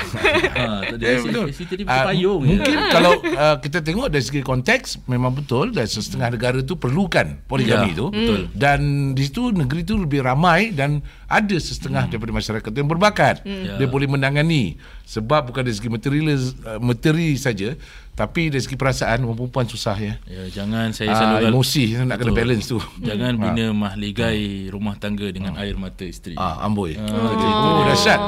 ah, 0.52 0.80
tak 0.84 0.96
ada. 0.96 1.04
Eh, 1.04 1.18
betul. 1.20 1.46
tadi 1.48 1.82
Ah, 1.84 2.04
payung. 2.04 2.40
m- 2.40 2.48
Mungkin 2.52 2.76
kalau 2.90 3.12
uh, 3.16 3.56
kita 3.56 3.78
tengok 3.80 4.06
dari 4.08 4.20
segi 4.20 4.42
konteks 4.42 5.06
memang 5.06 5.32
betul 5.32 5.70
dan 5.70 5.86
setengah 5.86 6.28
negara 6.28 6.58
tu 6.60 6.74
perlukan 6.74 7.38
poligami 7.44 7.90
Ya, 7.90 7.96
tu. 7.96 8.06
betul. 8.08 8.40
Dan 8.52 8.80
di 9.12 9.22
situ 9.22 9.48
negeri 9.48 9.82
tu 9.82 9.94
lebih 9.96 10.20
ramai 10.20 10.70
dan 10.70 11.00
ada 11.26 11.56
setengah 11.56 12.06
daripada 12.06 12.32
masyarakat 12.32 12.66
tu 12.66 12.76
yang 12.76 12.90
berbakat. 12.90 13.40
Ya. 13.42 13.78
Dia 13.78 13.86
boleh 13.86 14.06
menangani 14.06 14.76
sebab 15.12 15.52
bukan 15.52 15.60
dari 15.60 15.76
segi 15.76 15.92
materi 15.92 16.24
uh, 16.24 16.80
materi 16.80 17.36
saja 17.36 17.76
tapi 18.12 18.48
dari 18.48 18.60
segi 18.60 18.76
perasaan 18.76 19.24
orang 19.24 19.36
perempuan 19.36 19.64
susah 19.64 19.96
ya. 19.96 20.14
Ya, 20.24 20.44
jangan 20.52 20.92
saya 20.92 21.12
Ah, 21.12 21.16
selalu 21.16 21.48
emosi 21.48 21.84
nak 22.04 22.16
kena 22.16 22.28
Betul. 22.28 22.36
balance 22.36 22.64
tu. 22.68 22.78
Jangan 23.00 23.32
bina 23.42 23.66
mahligai 23.72 24.68
rumah 24.68 24.96
tangga 24.96 25.28
dengan 25.28 25.56
air 25.56 25.76
mata 25.76 26.04
isteri. 26.04 26.36
Ah, 26.36 26.60
amboi. 26.64 26.96
Ah, 26.96 27.08
itu 27.08 27.80
dahsyat. 27.88 28.20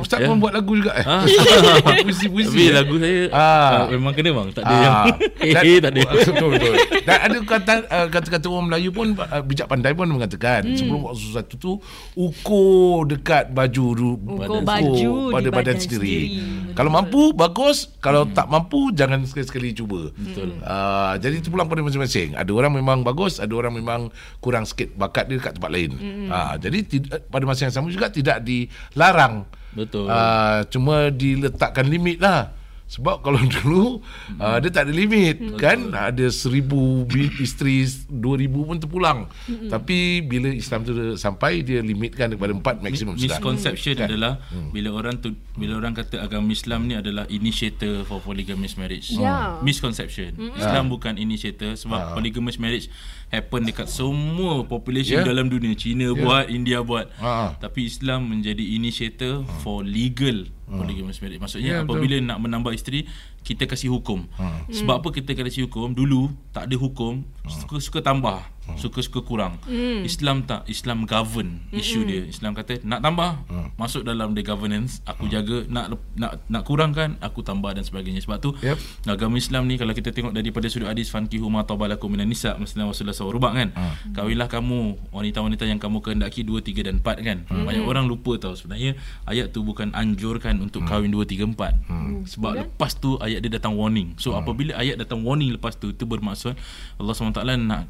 Ustaz 0.00 0.18
Ya. 0.20 0.26
pun 0.26 0.40
buat 0.40 0.52
lagu 0.52 0.72
juga 0.72 0.92
eh. 0.96 1.04
Ah. 1.04 1.22
Puisi-puisi. 2.04 2.50
Tapi 2.50 2.64
eh? 2.66 2.72
lagu 2.72 2.94
saya 2.96 3.18
Ah. 3.30 3.40
ah. 3.40 3.82
memang 3.88 4.12
kena 4.12 4.30
bang. 4.32 4.48
Tak 4.50 4.62
ada 4.64 4.74
Ah. 4.74 4.80
yang 4.80 5.64
eh 5.68 5.78
tak 5.78 5.90
ada. 5.92 6.00
Betul 6.30 6.48
betul. 6.52 6.74
Dan 7.04 7.18
ada 7.20 7.36
kata 7.40 7.72
uh, 7.86 8.06
kata-kata 8.08 8.46
orang 8.48 8.66
Melayu 8.68 8.90
pun 8.90 9.12
uh, 9.12 9.42
bijak 9.42 9.66
pandai 9.66 9.92
pun 9.92 10.06
mengatakan 10.06 10.64
hmm. 10.64 10.76
sebelum 10.76 10.98
buat 11.04 11.14
sesuatu 11.14 11.54
tu 11.54 11.72
ukur 12.14 13.06
dekat 13.06 13.50
baju 13.50 13.86
du, 13.92 14.10
Ukur 14.16 14.62
baju 14.62 14.90
di 14.92 15.32
pada 15.32 15.48
badan, 15.48 15.74
badan 15.74 15.76
sendiri. 15.78 16.14
sendiri. 16.30 16.72
Kalau 16.72 16.90
mampu 16.90 17.32
bagus, 17.32 17.90
kalau 17.98 18.22
hmm. 18.24 18.32
tak 18.32 18.46
mampu 18.46 18.92
jangan 18.92 19.20
sekali-sekali 19.24 19.72
cuba. 19.72 20.12
Betul. 20.12 20.54
Uh, 20.60 21.14
jadi 21.18 21.34
itu 21.38 21.48
pulang 21.48 21.66
pada 21.66 21.80
masing-masing. 21.80 22.34
Ada 22.34 22.50
orang 22.50 22.72
memang 22.72 23.02
bagus, 23.02 23.36
ada 23.36 23.50
orang 23.52 23.74
memang 23.74 24.00
kurang 24.38 24.64
sikit 24.64 24.94
bakat 24.94 25.26
dia 25.26 25.36
dekat 25.36 25.56
tempat 25.56 25.70
lain. 25.70 25.90
Hmm. 25.92 26.28
Uh, 26.28 26.54
jadi 26.56 26.78
tid- 26.82 27.10
pada 27.26 27.44
masa 27.44 27.66
yang 27.66 27.74
sama 27.74 27.90
juga 27.90 28.08
tidak 28.08 28.40
dilarang. 28.40 29.44
Betul. 29.70 30.10
Uh, 30.10 30.66
cuma 30.70 31.08
diletakkan 31.10 31.86
limit 31.86 32.18
lah. 32.18 32.50
Sebab 32.90 33.22
kalau 33.22 33.38
dulu 33.54 34.02
uh, 34.42 34.58
dia 34.58 34.70
tak 34.74 34.90
ada 34.90 34.92
limit 34.92 35.38
kan 35.54 35.94
ada 35.94 36.26
seribu 36.26 37.06
isteri 37.38 37.86
dua 38.10 38.34
ribu 38.34 38.66
pun 38.66 38.82
terpulang. 38.82 39.30
Tapi 39.46 40.26
bila 40.26 40.50
Islam 40.50 40.82
tu 40.82 40.92
sampai 41.14 41.62
dia 41.62 41.78
limitkan 41.80 42.34
kepada 42.34 42.50
empat 42.50 42.82
maksimum 42.82 43.14
sudah. 43.14 43.38
misconception 43.38 43.94
Kan? 43.94 44.10
adalah 44.10 44.42
bila 44.74 44.90
orang 44.90 45.22
tu 45.22 45.38
bila 45.54 45.78
orang 45.78 45.94
kata 45.94 46.18
agama 46.18 46.50
Islam 46.50 46.90
ni 46.90 46.98
adalah 46.98 47.30
initiator 47.30 48.02
for 48.02 48.18
polygamous 48.18 48.74
marriage. 48.74 49.14
Ya. 49.14 49.62
Misconception. 49.62 50.34
Islam 50.58 50.90
bukan 50.90 51.14
initiator 51.14 51.78
sebab 51.78 52.18
polygamous 52.18 52.58
marriage 52.58 52.90
happen 53.30 53.62
dekat 53.62 53.86
semua 53.86 54.66
population 54.66 55.22
Ya. 55.22 55.26
dalam 55.26 55.46
dunia. 55.46 55.78
China 55.78 56.10
buat, 56.12 56.50
India 56.50 56.82
buat. 56.82 57.06
Ha. 57.22 57.54
Tapi 57.62 57.86
Islam 57.86 58.26
menjadi 58.26 58.62
initiator 58.74 59.46
for 59.62 59.86
legal 59.86 60.50
polygamous 60.70 61.18
marriage. 61.18 61.42
Maksudnya 61.42 61.66
Ya, 61.66 61.76
betul. 61.82 61.98
apabila 61.98 62.16
nak 62.22 62.38
menambah 62.38 62.72
isteri 62.72 63.04
kita 63.42 63.66
kasih 63.66 63.90
hukum. 63.90 64.26
Sebab 64.70 65.02
apa 65.02 65.08
kita 65.10 65.34
kasih 65.34 65.66
hukum? 65.66 65.90
Dulu 65.90 66.30
tak 66.50 66.70
ada 66.70 66.76
hukum, 66.76 67.26
suka-suka 67.46 68.00
tambah, 68.00 68.40
suka-suka 68.76 69.24
kurang. 69.24 69.58
Islam 70.04 70.44
tak, 70.44 70.66
Islam 70.66 71.08
govern 71.08 71.64
isu 71.72 72.04
dia. 72.04 72.22
Islam 72.26 72.52
kata 72.54 72.82
nak 72.84 73.00
tambah, 73.00 73.42
masuk 73.78 74.04
dalam 74.04 74.36
the 74.36 74.42
governance, 74.44 75.00
aku 75.06 75.26
jaga, 75.26 75.64
nak 75.66 75.96
nak 76.14 76.42
nak 76.46 76.62
kurangkan, 76.66 77.16
aku 77.22 77.40
tambah 77.40 77.72
dan 77.72 77.82
sebagainya. 77.86 78.22
Sebab 78.22 78.38
tu 78.42 78.50
Yep. 78.60 79.08
agama 79.08 79.40
Islam 79.40 79.64
ni 79.70 79.80
kalau 79.80 79.94
kita 79.96 80.12
tengok 80.12 80.36
daripada 80.36 80.66
sudut 80.68 80.90
hadis 80.90 81.08
fankihu 81.08 81.48
ma 81.48 81.64
tabalakum 81.64 82.12
minan 82.12 82.28
nisa 82.28 82.54
Rasulullah 82.58 82.92
Rasulullah 82.92 83.16
SAW 83.16 83.54
kan. 83.56 83.68
Kahwinlah 84.12 84.48
kamu 84.50 85.10
wanita-wanita 85.14 85.64
yang 85.64 85.80
kamu 85.80 86.02
kehendaki 86.04 86.44
2 86.44 86.60
3 86.60 86.86
dan 86.86 86.96
4 87.00 87.24
kan. 87.24 87.38
Banyak 87.48 87.84
orang 87.86 88.04
lupa 88.10 88.36
tahu 88.36 88.58
sebenarnya 88.58 88.98
ayat 89.24 89.54
tu 89.54 89.62
bukan 89.64 89.94
anjurkan 89.94 90.60
untuk 90.60 90.84
kahwin 90.84 91.10
2 91.14 91.24
3 91.24 91.56
4. 91.56 92.26
Sebab 92.28 92.52
lepas 92.66 92.92
tu 92.98 93.16
ayat 93.22 93.40
dia 93.40 93.56
datang 93.56 93.78
warning. 93.78 94.18
So 94.20 94.34
apabila 94.36 94.76
ayat 94.76 95.00
datang 95.00 95.22
warning 95.24 95.54
lepas 95.56 95.78
tu 95.78 95.94
itu 95.94 96.04
bermaksud 96.04 96.52
Allah 97.00 97.14
SWT 97.14 97.40
nak 97.60 97.86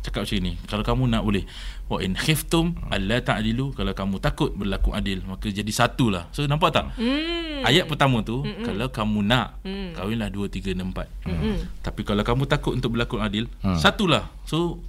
cakap 0.00 0.24
macam 0.24 0.38
ni. 0.40 0.52
Kalau 0.66 0.84
kamu 0.84 1.02
nak 1.08 1.22
boleh. 1.22 1.44
Wa 1.90 1.98
in 2.00 2.14
khiftum 2.14 2.78
alla 2.88 3.18
ta'dilu 3.18 3.74
kalau 3.74 3.90
kamu 3.90 4.16
takut 4.22 4.54
berlaku 4.54 4.94
adil 4.94 5.20
maka 5.26 5.50
jadi 5.50 5.68
satu 5.68 6.08
lah. 6.08 6.30
So 6.30 6.46
nampak 6.46 6.70
tak? 6.70 6.94
Hmm. 6.96 7.66
Ayat 7.66 7.84
pertama 7.90 8.24
tu 8.24 8.40
Mm-mm. 8.40 8.64
kalau 8.64 8.88
kamu 8.88 9.20
nak 9.20 9.60
mm. 9.66 9.92
kahwinlah 9.92 10.32
2 10.32 10.48
3 10.48 10.72
6 10.80 10.96
4. 10.96 11.28
Mm. 11.28 11.56
Tapi 11.84 12.00
kalau 12.08 12.22
kamu 12.24 12.42
takut 12.48 12.72
untuk 12.72 12.96
berlaku 12.96 13.20
adil, 13.20 13.44
Hmm. 13.60 13.76
satulah. 13.76 14.32
So 14.48 14.80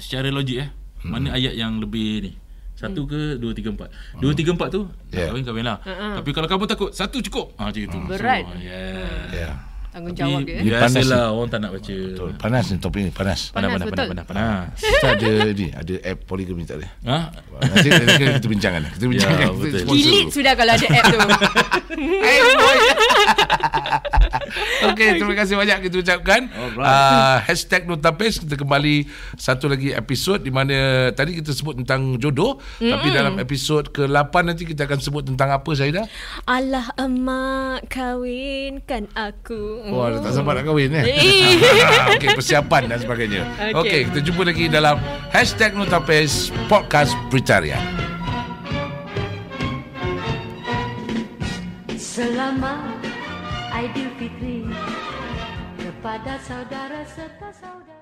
secara 0.00 0.32
logik 0.32 0.58
eh 0.58 0.68
mana 1.06 1.36
ayat 1.38 1.54
yang 1.54 1.78
lebih 1.78 2.26
ni? 2.26 2.32
Satu 2.80 3.04
ke 3.04 3.36
dua 3.36 3.52
tiga 3.52 3.68
empat 3.76 3.92
Dua 4.24 4.32
tiga 4.32 4.56
empat 4.56 4.72
tu 4.72 4.88
Yeah. 5.12 5.28
Kahwin 5.28 5.44
kahwin 5.44 5.68
lah 5.68 5.84
Tapi 6.16 6.32
kalau 6.32 6.48
kamu 6.48 6.64
takut 6.64 6.88
Satu 6.96 7.20
cukup 7.20 7.52
ha, 7.60 7.68
Macam 7.68 7.82
itu 7.84 7.98
Berat. 8.08 8.48
so, 8.48 8.56
yeah. 8.56 9.28
Ya. 9.28 9.50
Tanggungjawab 9.90 10.40
dia. 10.46 10.62
Ini 10.62 10.70
panas 10.70 11.02
Biasalah 11.02 11.34
orang 11.34 11.48
tak 11.50 11.58
nak 11.66 11.70
baca 11.74 11.96
Betul. 11.98 12.30
Panas 12.38 12.64
ni 12.70 12.76
topik 12.78 13.00
ni, 13.02 13.10
panas. 13.10 13.40
Panas, 13.50 13.68
Panas, 13.70 13.70
panas, 13.74 13.86
betul. 13.90 14.06
panas, 14.06 14.24
panas, 14.24 14.24
panas. 14.30 14.78
Kita 14.78 15.08
ada 15.10 15.30
ni, 15.50 15.66
ada 15.74 15.94
app 16.06 16.18
polygamy 16.30 16.62
tak 16.62 16.76
ada. 16.78 16.88
Ha? 17.10 17.18
Nanti, 17.58 17.88
nanti 17.90 18.24
kita 18.38 18.48
bincangkan. 18.48 18.82
Kita 18.94 19.06
bincangkan. 19.10 19.40
Ya, 19.42 19.48
Kita 19.50 19.58
betul. 19.58 19.80
sponsor 19.82 19.98
Delete 19.98 20.22
dulu. 20.22 20.36
sudah 20.38 20.52
kalau 20.54 20.72
ada 20.78 20.86
app 20.94 21.04
tu. 21.10 21.18
Okey, 24.90 25.20
terima 25.20 25.34
kasih 25.36 25.54
banyak 25.58 25.78
kita 25.88 25.96
ucapkan. 26.02 26.40
Uh, 26.78 27.36
hashtag 27.44 27.86
Notapes 27.86 28.40
kita 28.42 28.58
kembali 28.58 29.06
satu 29.36 29.70
lagi 29.70 29.94
episod 29.94 30.40
di 30.40 30.50
mana 30.50 31.10
tadi 31.14 31.38
kita 31.38 31.54
sebut 31.54 31.78
tentang 31.82 32.18
jodoh, 32.18 32.58
mm-hmm. 32.58 32.90
tapi 32.90 33.08
dalam 33.12 33.34
episod 33.38 33.86
ke-8 33.90 34.34
nanti 34.42 34.64
kita 34.66 34.86
akan 34.88 34.98
sebut 34.98 35.22
tentang 35.26 35.50
apa 35.54 35.70
Zaidah? 35.74 36.06
Allah 36.46 36.90
emak 36.98 37.86
kawinkan 37.90 39.06
aku. 39.14 39.79
Oh, 39.88 40.04
ada 40.04 40.20
tak 40.20 40.36
sabar 40.36 40.60
nak 40.60 40.68
kahwin 40.68 40.92
eh. 40.92 41.04
Eh. 41.08 41.56
Okey, 42.20 42.36
persiapan 42.36 42.92
dan 42.92 42.98
sebagainya. 43.00 43.42
Okey, 43.72 43.80
okay, 43.80 44.00
kita 44.12 44.20
jumpa 44.20 44.42
lagi 44.44 44.68
dalam 44.68 45.00
hashtag 45.32 45.72
Notapes 45.72 46.52
Podcast 46.68 47.16
Britaria. 47.32 47.80
Selamat 51.96 53.00
Aidilfitri 53.72 54.68
kepada 55.80 56.36
saudara 56.44 57.00
serta 57.08 57.48
saudara. 57.56 57.99